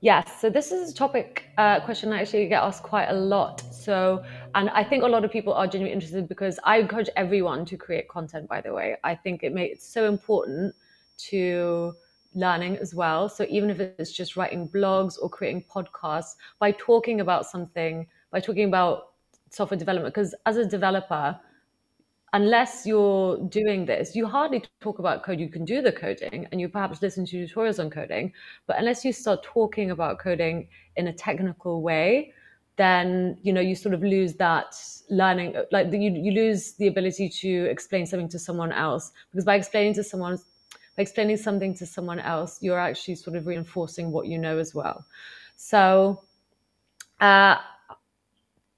Yes, 0.00 0.38
so 0.38 0.50
this 0.50 0.70
is 0.70 0.92
a 0.92 0.94
topic 0.94 1.46
uh, 1.56 1.80
question 1.80 2.12
I 2.12 2.20
actually 2.20 2.46
get 2.48 2.62
asked 2.62 2.82
quite 2.82 3.06
a 3.06 3.14
lot. 3.14 3.62
So, 3.72 4.22
and 4.54 4.68
I 4.70 4.84
think 4.84 5.02
a 5.02 5.06
lot 5.06 5.24
of 5.24 5.30
people 5.30 5.54
are 5.54 5.66
genuinely 5.66 5.94
interested 5.94 6.28
because 6.28 6.60
I 6.62 6.76
encourage 6.76 7.08
everyone 7.16 7.64
to 7.66 7.78
create 7.78 8.08
content. 8.08 8.46
By 8.46 8.60
the 8.60 8.74
way, 8.74 8.96
I 9.02 9.14
think 9.14 9.42
it 9.42 9.54
makes 9.54 9.78
it 9.78 9.82
so 9.82 10.06
important 10.06 10.74
to 11.30 11.94
learning 12.34 12.76
as 12.78 12.94
well. 12.94 13.28
So 13.28 13.46
even 13.48 13.70
if 13.70 13.80
it's 13.80 14.12
just 14.12 14.36
writing 14.36 14.68
blogs 14.68 15.16
or 15.20 15.28
creating 15.28 15.64
podcasts, 15.72 16.34
by 16.58 16.72
talking 16.72 17.20
about 17.20 17.46
something, 17.46 18.06
by 18.30 18.40
talking 18.40 18.64
about 18.64 19.12
software 19.50 19.78
development, 19.78 20.14
because 20.14 20.34
as 20.46 20.56
a 20.56 20.66
developer, 20.66 21.38
unless 22.32 22.84
you're 22.84 23.38
doing 23.48 23.86
this, 23.86 24.16
you 24.16 24.26
hardly 24.26 24.64
talk 24.80 24.98
about 24.98 25.22
code. 25.22 25.38
You 25.38 25.48
can 25.48 25.64
do 25.64 25.80
the 25.80 25.92
coding 25.92 26.46
and 26.50 26.60
you 26.60 26.68
perhaps 26.68 27.00
listen 27.00 27.24
to 27.26 27.46
tutorials 27.46 27.78
on 27.78 27.90
coding, 27.90 28.32
but 28.66 28.76
unless 28.78 29.04
you 29.04 29.12
start 29.12 29.42
talking 29.44 29.92
about 29.92 30.18
coding 30.18 30.68
in 30.96 31.06
a 31.06 31.12
technical 31.12 31.80
way, 31.80 32.32
then 32.76 33.38
you 33.42 33.52
know 33.52 33.60
you 33.60 33.74
sort 33.76 33.94
of 33.94 34.02
lose 34.02 34.34
that 34.34 34.74
learning 35.08 35.54
like 35.70 35.92
you, 35.92 36.10
you 36.10 36.32
lose 36.32 36.72
the 36.72 36.88
ability 36.88 37.28
to 37.28 37.66
explain 37.66 38.04
something 38.04 38.28
to 38.28 38.38
someone 38.38 38.72
else 38.72 39.12
because 39.30 39.44
by 39.44 39.54
explaining 39.54 39.94
to 39.94 40.02
someone 40.02 40.36
explaining 40.98 41.36
something 41.36 41.74
to 41.74 41.86
someone 41.86 42.20
else, 42.20 42.62
you're 42.62 42.78
actually 42.78 43.16
sort 43.16 43.36
of 43.36 43.46
reinforcing 43.46 44.10
what 44.10 44.26
you 44.26 44.38
know 44.38 44.58
as 44.58 44.74
well. 44.74 45.04
So, 45.56 46.22
uh, 47.20 47.56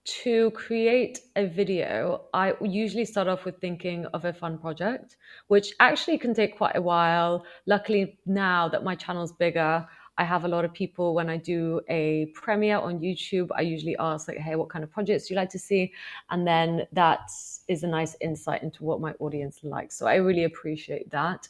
to 0.05 0.53
create 0.53 1.19
a 1.35 1.47
video, 1.47 2.27
I 2.33 2.55
usually 2.63 3.05
start 3.05 3.27
off 3.27 3.45
with 3.45 3.59
thinking 3.61 4.07
of 4.07 4.25
a 4.25 4.33
fun 4.33 4.57
project, 4.57 5.17
which 5.49 5.75
actually 5.81 6.17
can 6.19 6.33
take 6.33 6.57
quite 6.57 6.77
a 6.77 6.81
while. 6.81 7.45
Luckily, 7.67 8.17
now 8.25 8.69
that 8.69 8.85
my 8.85 8.95
channel's 8.95 9.33
bigger, 9.33 9.85
I 10.19 10.25
have 10.25 10.45
a 10.45 10.49
lot 10.49 10.65
of 10.65 10.73
people 10.73 11.15
when 11.15 11.29
I 11.29 11.37
do 11.37 11.81
a 11.89 12.27
premiere 12.35 12.79
on 12.79 13.01
YouTube, 13.01 13.49
I 13.55 13.63
usually 13.63 13.97
ask 13.99 14.29
like, 14.29 14.39
hey, 14.39 14.55
what 14.55 14.71
kind 14.71 14.83
of 14.83 14.91
projects 14.91 15.27
do 15.27 15.35
you 15.35 15.41
like 15.41 15.51
to 15.51 15.59
see? 15.59 15.93
And 16.31 16.47
then 16.47 16.87
that 16.93 17.31
is 17.69 17.83
a 17.83 17.89
nice 17.89 18.17
insight 18.21 18.63
into 18.63 18.85
what 18.85 19.01
my 19.01 19.13
audience 19.19 19.61
likes. 19.63 19.97
So 19.97 20.07
I 20.07 20.15
really 20.17 20.45
appreciate 20.45 21.11
that. 21.11 21.49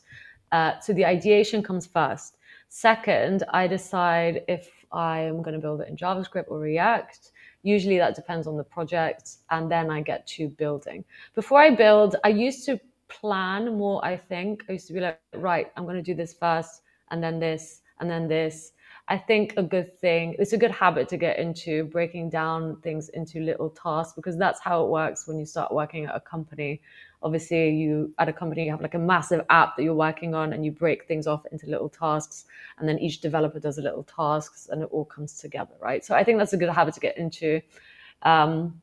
Uh, 0.57 0.81
so 0.81 0.95
the 0.95 1.05
ideation 1.05 1.63
comes 1.63 1.87
first. 1.87 2.39
Second, 2.69 3.45
I 3.53 3.67
decide 3.67 4.43
if 4.49 4.71
I'm 4.91 5.43
going 5.43 5.53
to 5.53 5.61
build 5.67 5.83
it 5.83 5.89
in 5.89 5.97
JavaScript 5.97 6.47
or 6.49 6.59
React. 6.59 7.33
Usually 7.63 7.99
that 7.99 8.15
depends 8.15 8.47
on 8.47 8.57
the 8.57 8.65
project. 8.65 9.25
And 9.51 9.71
then 9.71 9.91
I 9.91 10.01
get 10.01 10.27
to 10.29 10.49
building. 10.49 11.05
Before 11.35 11.61
I 11.61 11.71
build, 11.85 12.17
I 12.25 12.29
used 12.29 12.65
to 12.69 12.81
plan 13.09 13.77
more, 13.77 14.03
I 14.03 14.17
think. 14.17 14.65
I 14.69 14.73
used 14.73 14.87
to 14.87 14.95
be 14.95 15.01
like, 15.01 15.21
right, 15.35 15.67
I'm 15.77 15.85
going 15.85 16.03
to 16.03 16.09
do 16.11 16.15
this 16.15 16.33
first, 16.33 16.81
and 17.11 17.23
then 17.23 17.39
this, 17.39 17.83
and 18.01 18.09
then 18.09 18.27
this. 18.27 18.73
I 19.09 19.19
think 19.19 19.55
a 19.57 19.63
good 19.63 19.91
thing, 20.01 20.35
it's 20.39 20.53
a 20.53 20.59
good 20.59 20.73
habit 20.73 21.09
to 21.11 21.17
get 21.17 21.39
into 21.39 21.85
breaking 21.85 22.31
down 22.31 22.81
things 22.81 23.09
into 23.11 23.41
little 23.41 23.71
tasks 23.71 24.15
because 24.17 24.37
that's 24.37 24.61
how 24.61 24.85
it 24.85 24.89
works 24.89 25.29
when 25.29 25.39
you 25.39 25.47
start 25.47 25.71
working 25.71 26.07
at 26.07 26.17
a 26.17 26.21
company 26.21 26.81
obviously 27.23 27.71
you 27.71 28.13
at 28.19 28.29
a 28.29 28.33
company 28.33 28.65
you 28.65 28.71
have 28.71 28.81
like 28.81 28.95
a 28.95 28.99
massive 28.99 29.45
app 29.51 29.77
that 29.77 29.83
you're 29.83 29.95
working 29.95 30.35
on 30.35 30.53
and 30.53 30.65
you 30.65 30.71
break 30.71 31.07
things 31.07 31.27
off 31.27 31.45
into 31.53 31.67
little 31.67 31.89
tasks 31.89 32.45
and 32.79 32.89
then 32.89 32.99
each 32.99 33.21
developer 33.21 33.59
does 33.59 33.79
a 33.79 33.83
little 33.83 34.05
tasks 34.05 34.69
and 34.71 34.83
it 34.83 34.89
all 34.93 35.05
comes 35.05 35.39
together 35.39 35.75
right? 35.81 36.05
So 36.05 36.15
i 36.15 36.23
think 36.23 36.39
that's 36.39 36.53
a 36.53 36.57
good 36.57 36.69
habit 36.69 36.95
to 36.95 37.01
get 37.01 37.17
into 37.19 37.61
um, 38.23 38.81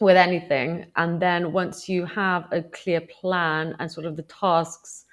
with 0.00 0.16
anything. 0.16 0.86
And 0.96 1.20
then 1.20 1.52
once 1.52 1.88
you 1.88 2.04
have 2.06 2.46
a 2.52 2.62
clear 2.62 3.00
plan 3.00 3.76
and 3.78 3.90
sort 3.90 4.06
of 4.06 4.16
the 4.16 4.22
tasks 4.22 5.04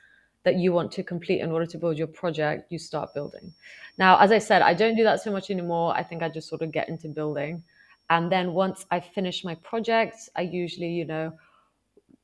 that 0.43 0.55
you 0.55 0.73
want 0.73 0.91
to 0.93 1.03
complete 1.03 1.39
in 1.39 1.51
order 1.51 1.67
to 1.67 1.77
build 1.77 1.97
your 1.97 2.07
project 2.07 2.71
you 2.71 2.79
start 2.79 3.13
building. 3.13 3.53
Now 3.97 4.17
as 4.17 4.31
i 4.31 4.39
said 4.39 4.63
i 4.63 4.73
don't 4.73 4.95
do 4.95 5.03
that 5.03 5.21
so 5.21 5.31
much 5.31 5.51
anymore. 5.51 5.93
I 5.95 6.03
think 6.03 6.23
i 6.23 6.29
just 6.29 6.49
sort 6.49 6.61
of 6.63 6.71
get 6.71 6.89
into 6.89 7.07
building. 7.09 7.63
And 8.09 8.31
then 8.31 8.53
once 8.53 8.85
i 8.89 8.99
finish 8.99 9.43
my 9.43 9.55
project 9.55 10.29
i 10.35 10.41
usually 10.41 10.89
you 10.89 11.05
know 11.05 11.31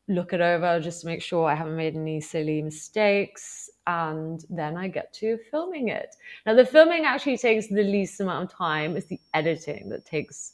look 0.08 0.34
it 0.34 0.42
over 0.42 0.80
just 0.80 1.02
to 1.02 1.08
make 1.08 1.22
sure 1.22 1.48
I 1.48 1.56
haven't 1.56 1.76
made 1.76 1.96
any 1.96 2.22
silly 2.22 2.62
mistakes. 2.62 3.70
And 3.86 4.44
then 4.50 4.76
I 4.76 4.88
get 4.88 5.14
to 5.16 5.38
filming 5.50 5.90
it. 5.90 6.16
Now, 6.46 6.54
the 6.54 6.66
filming 6.66 7.06
actually 7.06 7.38
takes 7.38 7.68
the 7.68 7.84
least 7.84 8.20
amount 8.20 8.52
of 8.52 8.58
time. 8.58 8.98
It's 8.98 9.08
the 9.08 9.20
editing 9.34 9.90
that 9.90 10.06
takes 10.06 10.54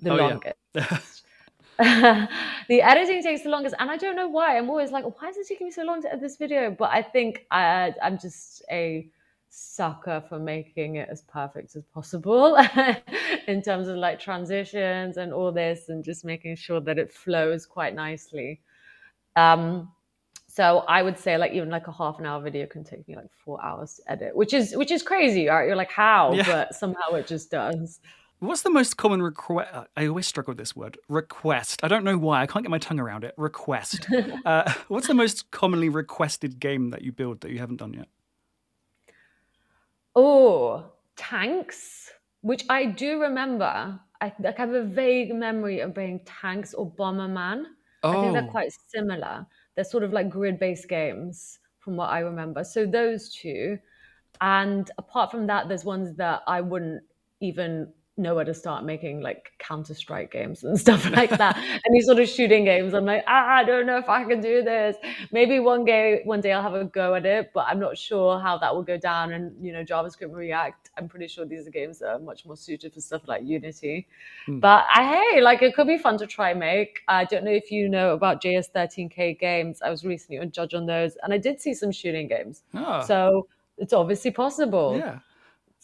the 0.00 0.10
oh, 0.10 0.16
longest. 0.16 0.56
Yeah. 0.74 2.26
the 2.68 2.82
editing 2.82 3.22
takes 3.22 3.42
the 3.42 3.50
longest. 3.50 3.74
And 3.78 3.90
I 3.90 3.96
don't 3.96 4.16
know 4.16 4.28
why. 4.28 4.56
I'm 4.56 4.70
always 4.70 4.92
like, 4.92 5.04
why 5.04 5.28
is 5.28 5.36
it 5.36 5.46
taking 5.48 5.66
me 5.66 5.70
so 5.70 5.82
long 5.82 6.00
to 6.02 6.08
edit 6.08 6.20
this 6.20 6.36
video? 6.36 6.70
But 6.70 6.90
I 6.90 7.02
think 7.02 7.46
I, 7.50 7.94
I'm 8.02 8.18
just 8.18 8.62
a 8.70 9.08
sucker 9.50 10.22
for 10.28 10.38
making 10.38 10.96
it 10.96 11.08
as 11.10 11.22
perfect 11.22 11.74
as 11.74 11.84
possible 11.86 12.56
in 13.48 13.60
terms 13.60 13.88
of 13.88 13.96
like 13.96 14.20
transitions 14.20 15.16
and 15.16 15.32
all 15.32 15.50
this 15.52 15.88
and 15.88 16.04
just 16.04 16.24
making 16.24 16.54
sure 16.54 16.80
that 16.80 16.98
it 16.98 17.12
flows 17.12 17.66
quite 17.66 17.94
nicely. 17.94 18.60
Um, 19.36 19.90
so 20.48 20.78
I 20.88 21.02
would 21.02 21.18
say 21.18 21.36
like 21.36 21.52
even 21.52 21.70
like 21.70 21.86
a 21.86 21.92
half 21.92 22.18
an 22.18 22.26
hour 22.26 22.42
video 22.42 22.66
can 22.66 22.82
take 22.82 23.06
me 23.06 23.14
like 23.14 23.30
four 23.44 23.64
hours 23.64 23.94
to 23.94 24.12
edit, 24.12 24.34
which 24.34 24.52
is 24.52 24.76
which 24.76 24.90
is 24.90 25.02
crazy, 25.02 25.46
right? 25.46 25.66
You're 25.66 25.76
like 25.76 25.92
how, 25.92 26.32
yeah. 26.32 26.44
but 26.44 26.74
somehow 26.74 27.12
it 27.12 27.26
just 27.26 27.50
does. 27.50 28.00
What's 28.40 28.62
the 28.62 28.70
most 28.70 28.96
common 28.96 29.22
request? 29.22 29.70
I 29.96 30.06
always 30.06 30.26
struggle 30.26 30.52
with 30.52 30.58
this 30.58 30.74
word. 30.74 30.96
Request. 31.08 31.84
I 31.84 31.88
don't 31.88 32.04
know 32.04 32.16
why. 32.16 32.40
I 32.40 32.46
can't 32.46 32.64
get 32.64 32.70
my 32.70 32.78
tongue 32.78 32.98
around 32.98 33.22
it. 33.22 33.34
Request. 33.36 34.08
uh, 34.46 34.72
what's 34.88 35.06
the 35.06 35.14
most 35.14 35.50
commonly 35.50 35.90
requested 35.90 36.58
game 36.58 36.88
that 36.90 37.02
you 37.02 37.12
build 37.12 37.42
that 37.42 37.50
you 37.50 37.58
haven't 37.58 37.76
done 37.76 37.92
yet? 37.92 38.08
Oh, 40.16 40.86
tanks, 41.16 42.10
which 42.40 42.64
I 42.70 42.86
do 42.86 43.20
remember. 43.20 44.00
I, 44.22 44.32
like, 44.40 44.58
I 44.58 44.62
have 44.62 44.74
a 44.74 44.84
vague 44.84 45.34
memory 45.34 45.80
of 45.80 45.94
being 45.94 46.20
tanks 46.24 46.72
or 46.72 46.90
Bomberman. 46.90 47.64
I 48.02 48.20
think 48.20 48.32
they're 48.32 48.44
oh. 48.44 48.50
quite 48.50 48.72
similar. 48.88 49.46
They're 49.74 49.84
sort 49.84 50.02
of 50.02 50.12
like 50.12 50.30
grid-based 50.30 50.88
games 50.88 51.58
from 51.78 51.96
what 51.96 52.10
I 52.10 52.20
remember. 52.20 52.64
So 52.64 52.86
those 52.86 53.34
two. 53.34 53.78
And 54.40 54.90
apart 54.96 55.30
from 55.30 55.46
that, 55.48 55.68
there's 55.68 55.84
ones 55.84 56.16
that 56.16 56.42
I 56.46 56.60
wouldn't 56.60 57.02
even 57.40 57.92
know 58.20 58.34
where 58.34 58.44
to 58.44 58.54
start 58.54 58.84
making 58.84 59.20
like 59.20 59.52
Counter 59.58 59.94
Strike 59.94 60.32
games 60.32 60.64
and 60.64 60.78
stuff 60.86 61.08
like 61.10 61.30
that. 61.30 61.56
and 61.56 61.94
these 61.94 62.06
sort 62.06 62.18
of 62.18 62.28
shooting 62.28 62.64
games, 62.64 62.94
I'm 62.94 63.04
like, 63.04 63.24
ah, 63.26 63.56
I 63.56 63.64
don't 63.64 63.86
know 63.86 63.98
if 63.98 64.08
I 64.08 64.24
can 64.24 64.40
do 64.40 64.62
this. 64.62 64.96
Maybe 65.32 65.58
one 65.60 65.84
day, 65.84 66.20
one 66.24 66.40
day 66.40 66.52
I'll 66.52 66.62
have 66.62 66.74
a 66.74 66.84
go 66.84 67.14
at 67.14 67.26
it, 67.26 67.50
but 67.54 67.66
I'm 67.68 67.78
not 67.78 67.96
sure 67.96 68.38
how 68.40 68.58
that 68.58 68.74
will 68.74 68.82
go 68.82 68.96
down. 68.96 69.32
And 69.32 69.52
you 69.64 69.72
know, 69.72 69.84
JavaScript, 69.84 70.34
React, 70.34 70.90
I'm 70.96 71.08
pretty 71.08 71.28
sure 71.28 71.44
these 71.44 71.66
are 71.66 71.70
games 71.70 71.98
that 72.00 72.08
are 72.08 72.18
much 72.18 72.46
more 72.46 72.56
suited 72.56 72.92
for 72.92 73.00
stuff 73.00 73.22
like 73.26 73.42
Unity. 73.44 74.06
Mm. 74.48 74.60
But 74.60 74.86
I, 74.94 75.32
hey, 75.32 75.40
like 75.40 75.62
it 75.62 75.74
could 75.74 75.86
be 75.86 75.98
fun 75.98 76.18
to 76.18 76.26
try 76.26 76.54
make. 76.54 77.00
I 77.08 77.24
don't 77.24 77.44
know 77.44 77.52
if 77.52 77.70
you 77.70 77.88
know 77.88 78.12
about 78.14 78.42
JS13K 78.42 79.38
games. 79.38 79.80
I 79.82 79.90
was 79.90 80.04
recently 80.04 80.38
a 80.38 80.46
judge 80.46 80.74
on 80.74 80.86
those, 80.86 81.16
and 81.22 81.32
I 81.32 81.38
did 81.38 81.60
see 81.60 81.74
some 81.74 81.92
shooting 81.92 82.28
games. 82.28 82.62
Oh. 82.74 83.02
So 83.02 83.48
it's 83.78 83.92
obviously 83.92 84.30
possible. 84.30 84.96
Yeah. 84.96 85.18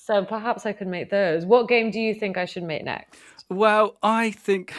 So 0.06 0.24
perhaps 0.24 0.64
I 0.66 0.72
could 0.72 0.86
make 0.86 1.10
those. 1.10 1.44
What 1.44 1.66
game 1.66 1.90
do 1.90 1.98
you 1.98 2.14
think 2.14 2.38
I 2.38 2.44
should 2.44 2.62
make 2.62 2.84
next? 2.84 3.18
Well, 3.48 3.96
I 4.04 4.30
think 4.30 4.72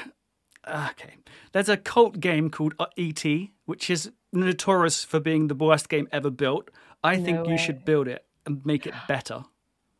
okay. 0.65 1.15
There's 1.51 1.67
a 1.67 1.75
cult 1.75 2.21
game 2.21 2.49
called 2.49 2.75
uh, 2.79 2.85
ET, 2.97 3.25
which 3.65 3.89
is 3.89 4.09
notorious 4.31 5.03
for 5.03 5.19
being 5.19 5.47
the 5.49 5.55
worst 5.55 5.89
game 5.89 6.07
ever 6.13 6.29
built. 6.29 6.71
I 7.03 7.17
think 7.17 7.39
No 7.45 7.51
you 7.51 7.57
should 7.57 7.83
build 7.83 8.07
it 8.07 8.23
and 8.45 8.65
make 8.65 8.87
it 8.87 8.93
better. 9.09 9.43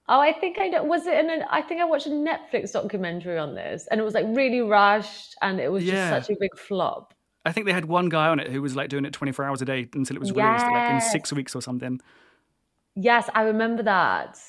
Oh, 0.08 0.22
I 0.22 0.32
think 0.32 0.60
I 0.62 0.70
know. 0.70 0.86
Was 0.86 1.06
it 1.06 1.20
in 1.20 1.30
an? 1.30 1.44
I 1.52 1.62
think 1.62 1.82
I 1.82 1.84
watched 1.84 2.08
a 2.08 2.12
Netflix 2.12 2.72
documentary 2.72 3.38
on 3.38 3.54
this, 3.54 3.86
and 3.92 4.00
it 4.00 4.06
was 4.06 4.14
like 4.14 4.26
really 4.30 4.62
rushed, 4.62 5.36
and 5.42 5.60
it 5.60 5.70
was 5.70 5.84
Yeah. 5.84 6.12
just 6.18 6.28
such 6.28 6.36
a 6.38 6.40
big 6.40 6.58
flop. 6.58 7.14
I 7.46 7.52
think 7.52 7.66
they 7.66 7.74
had 7.74 7.84
one 7.86 8.08
guy 8.08 8.30
on 8.30 8.40
it 8.40 8.50
who 8.50 8.62
was 8.62 8.78
like 8.78 8.88
doing 8.88 9.04
it 9.04 9.12
24 9.12 9.44
hours 9.44 9.62
a 9.62 9.66
day 9.66 9.90
until 9.94 10.16
it 10.16 10.20
was 10.20 10.32
released, 10.32 10.66
like 10.72 10.90
in 10.90 11.02
six 11.02 11.34
weeks 11.34 11.54
or 11.54 11.62
something. 11.62 12.00
Yes, 12.96 13.30
I 13.36 13.42
remember 13.42 13.84
that. 13.84 14.40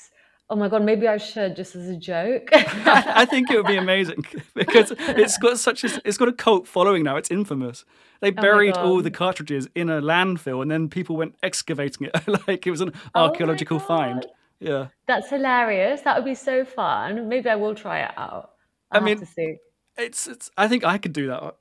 Oh 0.51 0.55
my 0.55 0.67
god, 0.67 0.83
maybe 0.83 1.07
I 1.07 1.17
should 1.17 1.55
just 1.55 1.75
as 1.75 1.87
a 1.89 1.95
joke. 1.95 2.49
I 2.53 3.25
think 3.25 3.51
it 3.51 3.57
would 3.57 3.67
be 3.67 3.77
amazing 3.77 4.25
because 4.55 4.91
it's 4.97 5.37
got 5.37 5.59
such 5.59 5.83
a 5.83 6.01
it's 6.05 6.17
got 6.17 6.27
a 6.27 6.33
cult 6.33 6.67
following 6.67 7.03
now. 7.03 7.17
It's 7.17 7.29
infamous. 7.29 7.85
They 8.21 8.31
buried 8.31 8.75
all 8.75 8.93
Oh 8.93 8.95
God. 8.97 9.05
the 9.05 9.11
cartridges 9.11 9.69
in 9.75 9.89
a 9.89 10.01
landfill, 10.01 10.61
and 10.63 10.71
then 10.71 10.89
people 10.89 11.15
went 11.17 11.35
excavating 11.43 12.07
it 12.13 12.27
like 12.47 12.65
it 12.65 12.71
was 12.71 12.81
an 12.81 12.93
Oh 13.13 13.25
archaeological 13.25 13.79
find. 13.79 14.25
Yeah, 14.59 14.87
That's 15.07 15.29
hilarious. 15.29 16.01
That 16.01 16.17
would 16.17 16.25
be 16.25 16.35
so 16.35 16.65
fun. 16.65 17.29
Maybe 17.29 17.47
I 17.47 17.55
will 17.55 17.75
try 17.75 17.99
it 18.01 18.11
out. 18.17 18.49
I 18.91 18.97
I'll 18.97 19.03
mean- 19.03 19.19
to 19.19 19.25
see. 19.25 19.55
it's 19.97 20.27
it's. 20.27 20.49
I 20.57 20.67
think 20.67 20.83
I 20.83 20.97
could 20.97 21.13
do 21.13 21.27
that. 21.27 21.55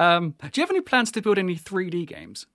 Um, 0.00 0.34
do 0.40 0.48
you 0.60 0.62
have 0.62 0.70
any 0.70 0.80
plans 0.80 1.12
to 1.12 1.22
build 1.22 1.38
any 1.38 1.54
3D 1.56 2.06
games? 2.06 2.46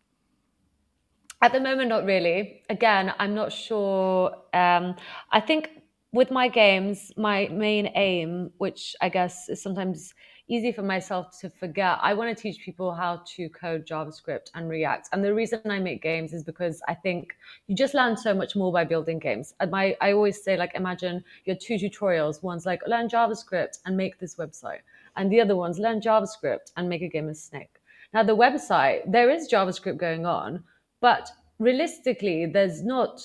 At 1.42 1.52
the 1.52 1.60
moment, 1.60 1.90
not 1.90 2.06
really. 2.06 2.64
Again, 2.70 3.14
I'm 3.20 3.36
not 3.36 3.52
sure. 3.52 4.36
Um, 4.54 4.96
I 5.32 5.40
think 5.40 5.70
with 6.12 6.32
my 6.32 6.48
games, 6.48 7.12
my 7.18 7.48
main 7.50 7.92
aim, 7.96 8.52
which 8.58 8.96
I 9.02 9.10
guess 9.10 9.50
is 9.50 9.62
sometimes 9.62 10.14
easy 10.48 10.72
for 10.72 10.84
myself 10.84 11.38
to 11.42 11.50
forget, 11.50 11.98
I 12.02 12.14
want 12.14 12.36
to 12.36 12.42
teach 12.42 12.64
people 12.64 12.94
how 12.94 13.24
to 13.36 13.50
code 13.50 13.86
JavaScript 13.86 14.52
and 14.54 14.70
React. 14.70 15.10
And 15.12 15.24
the 15.24 15.34
reason 15.34 15.60
I 15.66 15.80
make 15.80 16.02
games 16.02 16.34
is 16.34 16.44
because 16.44 16.82
I 16.88 16.94
think 16.94 17.36
you 17.68 17.76
just 17.76 17.96
learn 17.96 18.16
so 18.16 18.34
much 18.34 18.56
more 18.56 18.72
by 18.72 18.84
building 18.84 19.20
games. 19.20 19.54
My, 19.70 19.98
I 20.02 20.14
always 20.14 20.44
say, 20.44 20.56
like, 20.56 20.76
imagine 20.76 21.24
your 21.46 21.56
two 21.56 21.76
tutorials. 21.76 22.44
One's 22.44 22.66
like, 22.66 22.82
learn 22.88 23.10
JavaScript 23.10 23.80
and 23.86 23.98
make 23.98 24.20
this 24.20 24.36
website. 24.36 24.82
And 25.16 25.32
the 25.32 25.42
other 25.42 25.56
one's 25.56 25.80
learn 25.80 26.00
JavaScript 26.00 26.72
and 26.78 26.88
make 26.88 27.02
a 27.02 27.10
game 27.10 27.28
of 27.28 27.38
Snake. 27.38 27.82
Now, 28.14 28.24
the 28.24 28.38
website, 28.38 29.12
there 29.12 29.30
is 29.30 29.52
JavaScript 29.52 29.98
going 29.98 30.26
on, 30.26 30.64
but 31.06 31.30
realistically, 31.60 32.48
there's 32.48 32.82
not 32.82 33.22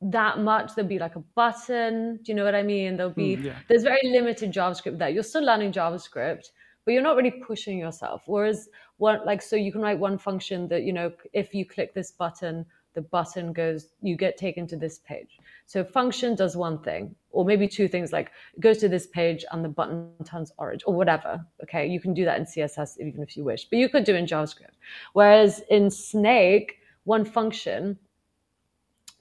that 0.00 0.40
much. 0.40 0.74
There'll 0.74 0.88
be 0.88 0.98
like 0.98 1.14
a 1.14 1.24
button. 1.36 2.16
Do 2.16 2.32
you 2.32 2.34
know 2.34 2.44
what 2.44 2.56
I 2.56 2.64
mean? 2.64 2.96
There'll 2.96 3.12
be, 3.12 3.36
Mm, 3.36 3.44
yeah. 3.44 3.58
there's 3.68 3.84
very 3.84 4.06
limited 4.18 4.52
JavaScript 4.52 4.98
there. 4.98 5.10
You're 5.10 5.22
still 5.32 5.44
learning 5.44 5.70
JavaScript, 5.70 6.46
but 6.84 6.90
you're 6.92 7.06
not 7.08 7.16
really 7.16 7.30
pushing 7.30 7.78
yourself. 7.78 8.24
Whereas, 8.26 8.68
one, 8.96 9.24
like, 9.24 9.42
so 9.42 9.54
you 9.54 9.70
can 9.70 9.80
write 9.80 10.00
one 10.00 10.18
function 10.18 10.66
that, 10.70 10.82
you 10.82 10.92
know, 10.92 11.12
if 11.32 11.54
you 11.54 11.64
click 11.64 11.94
this 11.94 12.10
button, 12.10 12.66
the 12.94 13.02
button 13.02 13.52
goes, 13.52 13.80
you 14.02 14.16
get 14.16 14.36
taken 14.36 14.66
to 14.66 14.76
this 14.76 14.98
page. 14.98 15.38
So 15.66 15.84
function 15.84 16.34
does 16.34 16.56
one 16.56 16.78
thing, 16.82 17.14
or 17.30 17.44
maybe 17.44 17.68
two 17.68 17.86
things 17.86 18.12
like 18.12 18.32
it 18.56 18.60
goes 18.60 18.78
to 18.78 18.88
this 18.88 19.06
page 19.06 19.44
and 19.52 19.64
the 19.64 19.68
button 19.68 20.10
turns 20.24 20.50
orange 20.58 20.82
or 20.84 20.94
whatever. 20.94 21.46
Okay. 21.62 21.86
You 21.86 22.00
can 22.00 22.12
do 22.12 22.24
that 22.24 22.38
in 22.40 22.44
CSS 22.44 22.98
even 23.00 23.22
if 23.22 23.36
you 23.36 23.44
wish, 23.44 23.66
but 23.70 23.78
you 23.78 23.88
could 23.88 24.02
do 24.04 24.14
it 24.16 24.18
in 24.18 24.26
JavaScript. 24.26 24.76
Whereas 25.12 25.62
in 25.70 25.90
Snake, 25.90 26.80
one 27.04 27.24
function, 27.24 27.98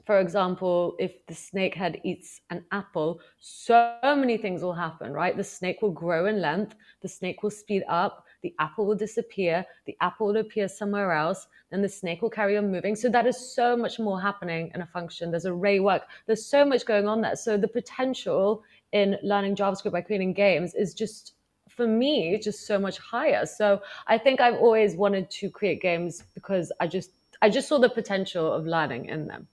for 0.06 0.20
example, 0.20 0.96
if 1.00 1.26
the 1.28 1.34
snake 1.34 1.76
head 1.76 2.02
eats 2.04 2.42
an 2.50 2.66
apple, 2.72 3.22
so 3.40 3.98
many 4.04 4.38
things 4.38 4.62
will 4.62 4.74
happen, 4.74 5.14
right? 5.14 5.36
The 5.36 5.44
snake 5.44 5.82
will 5.82 5.92
grow 5.92 6.26
in 6.26 6.42
length, 6.42 6.76
the 7.02 7.08
snake 7.08 7.42
will 7.42 7.50
speed 7.50 7.84
up, 7.88 8.26
the 8.42 8.54
apple 8.60 8.86
will 8.86 8.96
disappear, 8.96 9.66
the 9.86 9.96
apple 10.02 10.28
will 10.28 10.38
appear 10.38 10.68
somewhere 10.68 11.14
else, 11.14 11.48
then 11.72 11.82
the 11.82 11.88
snake 11.88 12.22
will 12.22 12.30
carry 12.30 12.58
on 12.58 12.70
moving. 12.70 12.98
So 12.98 13.10
that 13.10 13.26
is 13.26 13.56
so 13.56 13.78
much 13.78 13.98
more 13.98 14.20
happening 14.20 14.72
in 14.76 14.82
a 14.82 14.86
function. 14.86 15.32
There's 15.32 15.46
array 15.46 15.80
work, 15.80 16.04
there's 16.26 16.46
so 16.46 16.66
much 16.66 16.86
going 16.86 17.08
on 17.08 17.22
there. 17.22 17.38
So 17.38 17.56
the 17.56 17.70
potential 17.70 18.64
in 18.92 19.18
learning 19.24 19.56
JavaScript 19.56 19.94
by 19.94 20.02
creating 20.02 20.34
games 20.34 20.74
is 20.76 20.94
just 20.94 21.36
for 21.70 21.88
me 21.88 22.38
just 22.38 22.68
so 22.68 22.78
much 22.78 23.00
higher. 23.00 23.46
So 23.46 23.82
I 24.08 24.18
think 24.18 24.42
I've 24.42 24.56
always 24.56 24.96
wanted 24.96 25.30
to 25.32 25.50
create 25.50 25.82
games 25.82 26.24
because 26.36 26.72
I 26.80 26.88
just 26.88 27.12
I 27.44 27.50
just 27.50 27.68
saw 27.68 27.78
the 27.78 27.90
potential 27.90 28.50
of 28.54 28.66
learning 28.66 29.08
in 29.08 29.28
them. 29.28 29.50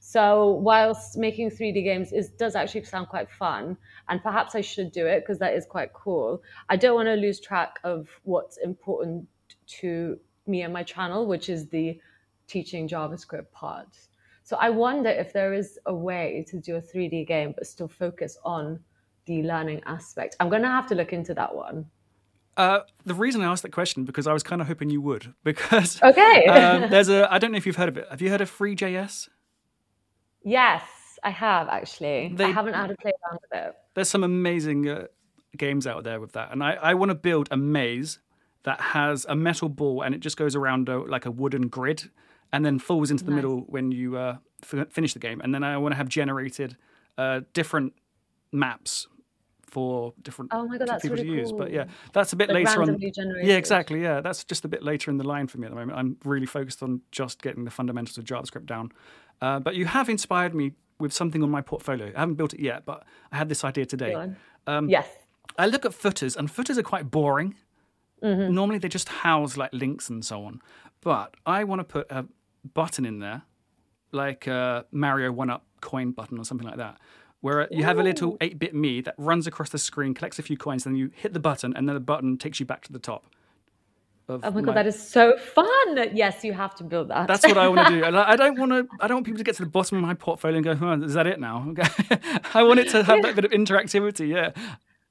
So 0.00 0.52
whilst 0.62 1.18
making 1.18 1.50
3D 1.50 1.84
games 1.84 2.10
is 2.10 2.30
does 2.30 2.56
actually 2.56 2.84
sound 2.84 3.08
quite 3.08 3.30
fun, 3.30 3.76
and 4.08 4.22
perhaps 4.22 4.54
I 4.54 4.62
should 4.62 4.92
do 4.92 5.06
it 5.06 5.20
because 5.20 5.38
that 5.40 5.52
is 5.52 5.66
quite 5.66 5.92
cool. 5.92 6.42
I 6.70 6.76
don't 6.76 6.94
want 6.94 7.08
to 7.08 7.16
lose 7.16 7.40
track 7.40 7.80
of 7.84 8.08
what's 8.22 8.56
important 8.56 9.28
to 9.80 10.18
me 10.46 10.62
and 10.62 10.72
my 10.72 10.82
channel, 10.82 11.26
which 11.26 11.50
is 11.50 11.68
the 11.68 12.00
teaching 12.46 12.88
JavaScript 12.88 13.50
part. 13.52 13.88
So 14.42 14.56
I 14.56 14.70
wonder 14.70 15.10
if 15.10 15.34
there 15.34 15.52
is 15.52 15.78
a 15.84 15.94
way 15.94 16.46
to 16.48 16.58
do 16.58 16.76
a 16.76 16.80
3D 16.80 17.26
game 17.26 17.52
but 17.54 17.66
still 17.66 17.88
focus 17.88 18.38
on 18.42 18.80
the 19.26 19.42
learning 19.42 19.82
aspect. 19.84 20.34
I'm 20.40 20.48
going 20.48 20.62
to 20.62 20.68
have 20.68 20.86
to 20.86 20.94
look 20.94 21.12
into 21.12 21.34
that 21.34 21.54
one. 21.54 21.84
Uh, 22.56 22.80
the 23.04 23.14
reason 23.14 23.40
I 23.42 23.46
asked 23.46 23.62
that 23.64 23.72
question 23.72 24.04
because 24.04 24.26
I 24.26 24.32
was 24.32 24.42
kind 24.42 24.60
of 24.62 24.68
hoping 24.68 24.88
you 24.90 25.00
would 25.00 25.34
because 25.44 26.00
Okay. 26.02 26.46
um, 26.46 26.88
there's 26.90 27.08
a 27.08 27.32
I 27.32 27.38
don't 27.38 27.50
know 27.52 27.58
if 27.58 27.66
you've 27.66 27.76
heard 27.76 27.88
of 27.88 27.96
it. 27.96 28.06
Have 28.10 28.22
you 28.22 28.30
heard 28.30 28.40
of 28.40 28.50
Three.js? 28.50 29.28
yes, 30.44 30.82
I 31.22 31.30
have 31.30 31.68
actually. 31.68 32.32
They- 32.34 32.44
I 32.44 32.50
haven't 32.50 32.74
had 32.74 32.88
to 32.88 32.96
play 32.96 33.12
around 33.26 33.40
with 33.42 33.60
it. 33.66 33.74
There's 33.94 34.08
some 34.08 34.24
amazing 34.24 34.88
uh, 34.88 35.06
games 35.56 35.86
out 35.86 36.04
there 36.04 36.20
with 36.20 36.32
that, 36.32 36.52
and 36.52 36.62
I, 36.62 36.72
I 36.74 36.94
want 36.94 37.10
to 37.10 37.14
build 37.14 37.48
a 37.50 37.56
maze 37.56 38.18
that 38.64 38.80
has 38.80 39.26
a 39.28 39.36
metal 39.36 39.68
ball 39.68 40.00
and 40.02 40.14
it 40.14 40.20
just 40.22 40.36
goes 40.38 40.56
around 40.56 40.88
a, 40.88 40.98
like 40.98 41.26
a 41.26 41.30
wooden 41.30 41.68
grid 41.68 42.08
and 42.50 42.64
then 42.64 42.78
falls 42.78 43.10
into 43.10 43.22
the 43.22 43.30
Nice. 43.30 43.36
middle 43.36 43.60
when 43.68 43.92
you 43.92 44.16
uh, 44.16 44.36
f- 44.62 44.88
finish 44.90 45.12
the 45.12 45.18
game. 45.18 45.42
And 45.42 45.54
then 45.54 45.62
I 45.62 45.76
want 45.76 45.92
to 45.92 45.96
have 45.98 46.08
generated 46.08 46.74
uh, 47.18 47.40
different 47.52 47.92
maps 48.52 49.06
for 49.74 50.14
different 50.22 50.52
Oh 50.54 50.66
my 50.66 50.78
God, 50.78 50.88
that's 50.88 51.02
people 51.02 51.16
really 51.16 51.28
to 51.28 51.36
use. 51.36 51.52
But 51.52 51.72
yeah, 51.72 51.86
that's 52.12 52.32
a 52.32 52.36
bit 52.36 52.48
Like 52.48 52.66
later 52.66 52.82
on. 52.82 52.98
generated. 52.98 53.48
Yeah, 53.48 53.56
exactly. 53.56 54.00
Yeah, 54.00 54.20
that's 54.20 54.44
just 54.44 54.64
a 54.64 54.68
bit 54.68 54.82
later 54.82 55.10
in 55.10 55.18
the 55.18 55.24
line 55.24 55.48
for 55.48 55.58
me 55.58 55.66
at 55.66 55.70
the 55.70 55.76
moment. 55.76 55.98
I'm 55.98 56.16
really 56.24 56.46
focused 56.46 56.82
on 56.82 57.00
just 57.10 57.42
getting 57.42 57.64
the 57.64 57.70
fundamentals 57.70 58.16
of 58.18 58.24
JavaScript 58.24 58.66
down. 58.66 58.92
Uh, 59.42 59.58
but 59.58 59.74
you 59.74 59.84
have 59.86 60.08
inspired 60.08 60.54
me 60.54 60.72
with 61.00 61.12
something 61.12 61.42
on 61.42 61.50
my 61.50 61.60
portfolio. 61.60 62.12
I 62.16 62.20
haven't 62.20 62.36
built 62.36 62.54
it 62.54 62.60
yet, 62.60 62.86
but 62.86 63.04
I 63.32 63.36
had 63.36 63.48
this 63.48 63.64
idea 63.64 63.84
today. 63.84 64.14
Um, 64.66 64.88
yes. 64.88 65.08
I 65.58 65.66
look 65.66 65.84
at 65.84 65.92
footers, 65.92 66.36
and 66.36 66.50
footers 66.50 66.78
are 66.78 66.82
quite 66.82 67.10
boring. 67.10 67.56
Mm-hmm. 68.22 68.54
Normally, 68.54 68.78
they 68.78 68.88
just 68.88 69.08
house 69.08 69.56
like 69.56 69.72
links 69.72 70.08
and 70.08 70.24
so 70.24 70.44
on. 70.44 70.62
But 71.00 71.34
I 71.44 71.64
want 71.64 71.80
to 71.80 71.84
put 71.84 72.10
a 72.10 72.24
button 72.72 73.04
in 73.04 73.18
there, 73.18 73.42
like 74.12 74.46
a 74.46 74.86
Mario 74.90 75.32
One 75.32 75.50
Up 75.50 75.66
coin 75.80 76.12
button 76.12 76.38
or 76.38 76.44
something 76.44 76.66
like 76.66 76.78
that, 76.78 76.98
where 77.44 77.68
you 77.70 77.84
have 77.84 77.98
a 77.98 78.02
little 78.02 78.38
8 78.40 78.58
bit 78.58 78.74
me 78.74 79.02
that 79.02 79.14
runs 79.18 79.46
across 79.46 79.68
the 79.68 79.76
screen, 79.76 80.14
collects 80.14 80.38
a 80.38 80.42
few 80.42 80.56
coins, 80.56 80.84
then 80.84 80.96
you 80.96 81.10
hit 81.14 81.34
the 81.34 81.40
button, 81.40 81.76
and 81.76 81.86
then 81.86 81.94
the 81.94 82.00
button 82.00 82.38
takes 82.38 82.58
you 82.58 82.64
back 82.64 82.82
to 82.84 82.92
the 82.92 82.98
top. 82.98 83.26
Oh 84.30 84.38
my 84.50 84.62
god, 84.62 84.76
that 84.76 84.86
is 84.86 84.98
so 84.98 85.36
fun! 85.36 86.08
Yes, 86.14 86.42
you 86.42 86.54
have 86.54 86.74
to 86.76 86.84
build 86.84 87.08
that. 87.08 87.28
That's 87.28 87.46
what 87.46 87.58
I 87.58 87.68
want 87.68 87.86
to 87.88 87.94
do. 88.00 88.04
I 88.16 88.32
I 88.32 88.36
don't 88.36 88.58
want 88.58 88.72
to. 88.72 88.88
I 88.98 89.06
don't 89.06 89.16
want 89.16 89.26
people 89.26 89.36
to 89.36 89.44
get 89.44 89.56
to 89.56 89.64
the 89.64 89.68
bottom 89.68 89.98
of 89.98 90.02
my 90.02 90.14
portfolio 90.14 90.56
and 90.56 90.64
go, 90.64 90.74
"Huh, 90.74 90.96
"Is 91.04 91.12
that 91.12 91.26
it 91.26 91.38
now?" 91.38 91.74
I 92.54 92.62
want 92.62 92.80
it 92.80 92.88
to 92.92 93.02
have 93.04 93.20
that 93.20 93.34
bit 93.36 93.44
of 93.44 93.50
interactivity. 93.50 94.26
Yeah, 94.28 94.52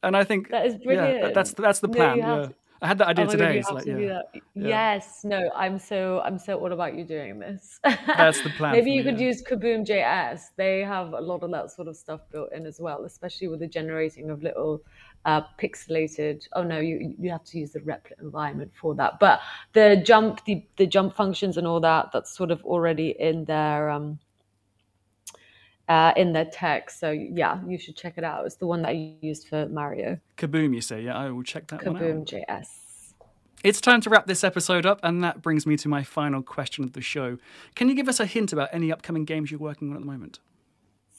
and 0.01 0.17
I 0.17 0.23
think 0.23 0.49
That 0.49 0.65
is 0.65 0.73
Yeah, 0.73 0.85
brilliant. 0.85 1.35
that's 1.35 1.53
that's 1.53 1.79
the 1.81 1.89
plan. 1.89 2.17
yeah, 2.17 2.35
to- 2.47 2.53
I 2.83 2.87
had 2.87 2.97
that 2.99 3.07
idea 3.07 3.25
Oh 3.25 3.27
God, 3.27 3.31
today. 3.31 3.53
you 3.53 3.59
It's 3.59 3.69
have 3.69 3.75
like, 3.75 3.85
to 3.85 4.01
yeah. 4.01 4.21
Yeah. 4.33 4.41
Yes, 4.55 5.21
no, 5.23 5.49
I'm 5.55 5.79
so 5.79 6.19
I'm 6.23 6.37
so 6.37 6.59
all 6.59 6.73
about 6.73 6.95
you 6.95 7.05
doing 7.05 7.39
this. 7.39 7.79
That's 7.83 8.41
the 8.43 8.49
plan 8.51 8.73
Maybe 8.73 8.91
you 8.91 9.03
me, 9.03 9.11
could 9.11 9.19
yeah. 9.19 9.27
use 9.27 9.41
Kaboom 9.41 9.85
JS. 9.87 10.49
They 10.57 10.81
have 10.81 11.13
a 11.13 11.21
lot 11.21 11.43
of 11.43 11.51
that 11.51 11.71
sort 11.71 11.87
of 11.87 11.95
stuff 11.95 12.21
built 12.31 12.51
in 12.51 12.65
as 12.65 12.79
well, 12.81 13.05
especially 13.05 13.47
with 13.47 13.61
the 13.61 13.67
generating 13.67 14.29
of 14.29 14.43
little 14.43 14.81
uh, 15.25 15.41
pixelated. 15.57 16.45
Oh 16.53 16.63
no, 16.63 16.79
you 16.79 17.15
you 17.17 17.31
have 17.31 17.45
to 17.45 17.57
use 17.57 17.71
the 17.71 17.79
replit 17.79 18.21
environment 18.21 18.71
for 18.79 18.93
that. 18.95 19.19
But 19.19 19.39
the 19.71 20.01
jump, 20.05 20.43
the 20.45 20.65
the 20.77 20.85
jump 20.85 21.15
functions 21.15 21.57
and 21.57 21.65
all 21.65 21.79
that, 21.79 22.09
that's 22.11 22.35
sort 22.35 22.51
of 22.51 22.63
already 22.65 23.15
in 23.17 23.45
their 23.45 23.89
um, 23.89 24.19
uh, 25.93 26.11
in 26.17 26.33
their 26.33 26.45
text. 26.45 26.99
So 26.99 27.11
yeah, 27.11 27.59
you 27.67 27.77
should 27.77 27.95
check 27.95 28.15
it 28.17 28.23
out. 28.23 28.45
It's 28.47 28.55
the 28.55 28.65
one 28.65 28.81
that 28.81 28.89
I 28.89 29.15
used 29.21 29.47
for 29.47 29.67
Mario. 29.67 30.19
Kaboom, 30.37 30.73
you 30.73 30.81
say? 30.81 31.03
Yeah, 31.03 31.15
I 31.15 31.29
will 31.29 31.43
check 31.43 31.67
that 31.67 31.85
one 31.85 31.95
Kaboom 31.95 32.21
out. 32.21 32.27
JS. 32.27 32.67
It's 33.63 33.79
time 33.79 34.01
to 34.01 34.09
wrap 34.09 34.25
this 34.25 34.43
episode 34.43 34.85
up, 34.85 34.99
and 35.03 35.23
that 35.23 35.41
brings 35.41 35.65
me 35.65 35.77
to 35.77 35.87
my 35.87 36.03
final 36.03 36.41
question 36.41 36.83
of 36.83 36.93
the 36.93 37.01
show. 37.01 37.37
Can 37.75 37.87
you 37.87 37.95
give 37.95 38.09
us 38.09 38.19
a 38.19 38.25
hint 38.25 38.51
about 38.51 38.69
any 38.73 38.91
upcoming 38.91 39.23
games 39.23 39.51
you're 39.51 39.59
working 39.59 39.91
on 39.91 39.95
at 39.95 40.01
the 40.01 40.05
moment? 40.05 40.39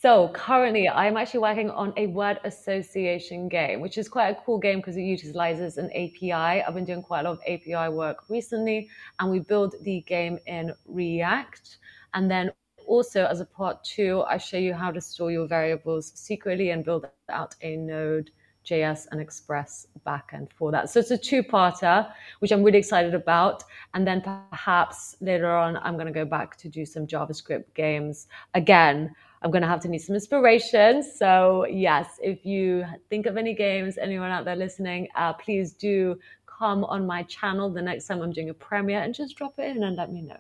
So 0.03 0.29
currently, 0.35 0.87
I'm 0.87 1.17
actually 1.17 1.41
working 1.41 1.71
on 1.71 1.95
a 1.97 2.09
word 2.09 2.41
association 2.45 3.49
game, 3.49 3.81
which 3.81 3.97
is 3.97 4.09
quite 4.09 4.29
a 4.29 4.35
cool 4.45 4.59
game 4.59 4.79
because 4.81 4.97
it 4.97 5.03
utilizes 5.03 5.79
an 5.79 5.89
API. 5.93 6.33
I've 6.33 6.75
been 6.75 6.85
doing 6.85 7.03
quite 7.03 7.21
a 7.21 7.31
lot 7.31 7.39
of 7.39 7.41
API 7.47 7.89
work 7.95 8.29
recently, 8.29 8.91
and 9.21 9.31
we 9.31 9.39
build 9.39 9.77
the 9.83 10.01
game 10.03 10.39
in 10.47 10.75
React. 10.87 11.79
And 12.13 12.31
then 12.31 12.51
also, 12.87 13.27
as 13.27 13.41
a 13.41 13.45
part 13.45 13.83
two, 13.85 14.23
I 14.29 14.39
show 14.39 14.59
you 14.59 14.75
how 14.75 14.91
to 14.91 15.01
store 15.01 15.31
your 15.31 15.47
variables 15.47 16.13
secretly 16.15 16.71
and 16.71 16.85
build 16.85 17.07
out 17.29 17.55
a 17.63 17.77
node 17.77 18.31
JS 18.65 19.07
and 19.11 19.21
Express 19.21 19.87
backend 20.07 20.53
for 20.53 20.73
that. 20.73 20.91
So 20.91 21.01
it's 21.01 21.11
a 21.11 21.19
two-parter, 21.19 22.11
which 22.39 22.51
I'm 22.51 22.63
really 22.63 22.79
excited 22.79 23.15
about. 23.15 23.63
And 23.93 24.07
then 24.07 24.23
perhaps 24.23 25.17
later 25.21 25.55
on, 25.55 25.77
I'm 25.79 25.95
going 25.95 26.07
to 26.07 26.13
go 26.13 26.25
back 26.25 26.57
to 26.59 26.69
do 26.69 26.85
some 26.85 27.07
JavaScript 27.07 27.75
games. 27.75 28.27
Again, 28.55 29.15
I'm 29.43 29.51
going 29.51 29.63
to 29.63 29.69
have 29.69 29.81
to 29.81 29.89
need 29.89 29.99
some 29.99 30.15
inspiration. 30.15 31.03
So 31.03 31.67
yes, 31.67 32.19
if 32.23 32.47
you 32.47 32.87
think 33.11 33.27
of 33.27 33.37
any 33.37 33.55
games, 33.55 33.99
anyone 33.99 34.31
out 34.31 34.47
there 34.47 34.57
listening, 34.57 35.09
uh, 35.17 35.35
please 35.35 35.75
do 35.75 36.19
come 36.47 36.85
on 36.85 37.07
my 37.07 37.23
channel 37.25 37.71
the 37.71 37.83
next 37.83 38.07
time 38.07 38.23
I'm 38.23 38.33
doing 38.33 38.51
a 38.51 38.55
premiere 38.55 39.03
and 39.03 39.15
just 39.15 39.37
drop 39.37 39.59
it 39.59 39.77
in 39.77 39.83
and 39.83 39.97
let 39.97 40.11
me 40.11 40.23
know. 40.23 40.39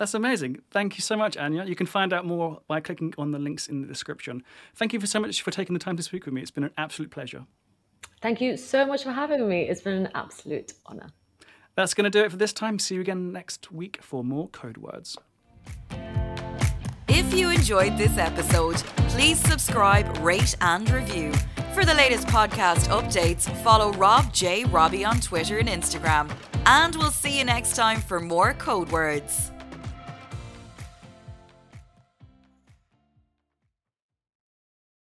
That's 0.00 0.14
amazing. 0.14 0.62
Thank 0.70 0.96
you 0.96 1.02
so 1.02 1.14
much, 1.14 1.36
Ania. 1.36 1.68
You 1.68 1.76
can 1.76 1.86
find 1.86 2.14
out 2.14 2.24
more 2.24 2.62
by 2.66 2.80
clicking 2.80 3.12
on 3.18 3.32
the 3.32 3.38
links 3.38 3.68
in 3.68 3.82
the 3.82 3.86
description. 3.86 4.42
Thank 4.74 4.94
you 4.94 4.98
for 4.98 5.06
so 5.06 5.20
much 5.20 5.42
for 5.42 5.50
taking 5.50 5.74
the 5.74 5.78
time 5.78 5.98
to 5.98 6.02
speak 6.02 6.24
with 6.24 6.32
me. 6.32 6.40
It's 6.40 6.50
been 6.50 6.64
an 6.64 6.72
absolute 6.78 7.10
pleasure. 7.10 7.44
Thank 8.22 8.40
you 8.40 8.56
so 8.56 8.86
much 8.86 9.04
for 9.04 9.10
having 9.10 9.46
me. 9.46 9.68
It's 9.68 9.82
been 9.82 10.06
an 10.06 10.08
absolute 10.14 10.72
honor. 10.86 11.10
That's 11.74 11.92
going 11.92 12.04
to 12.04 12.10
do 12.10 12.24
it 12.24 12.30
for 12.30 12.38
this 12.38 12.54
time. 12.54 12.78
See 12.78 12.94
you 12.94 13.02
again 13.02 13.30
next 13.30 13.72
week 13.72 13.98
for 14.00 14.24
more 14.24 14.48
code 14.48 14.78
words. 14.78 15.18
If 17.06 17.34
you 17.34 17.50
enjoyed 17.50 17.98
this 17.98 18.16
episode, 18.16 18.76
please 19.08 19.38
subscribe, 19.38 20.16
rate, 20.24 20.56
and 20.62 20.88
review. 20.88 21.30
For 21.74 21.84
the 21.84 21.92
latest 21.92 22.26
podcast 22.28 22.88
updates, 22.88 23.54
follow 23.56 23.92
Rob 23.92 24.32
J. 24.32 24.64
Robbie 24.64 25.04
on 25.04 25.20
Twitter 25.20 25.58
and 25.58 25.68
Instagram. 25.68 26.34
And 26.64 26.96
we'll 26.96 27.10
see 27.10 27.38
you 27.38 27.44
next 27.44 27.76
time 27.76 28.00
for 28.00 28.18
more 28.18 28.54
code 28.54 28.90
words. 28.90 29.52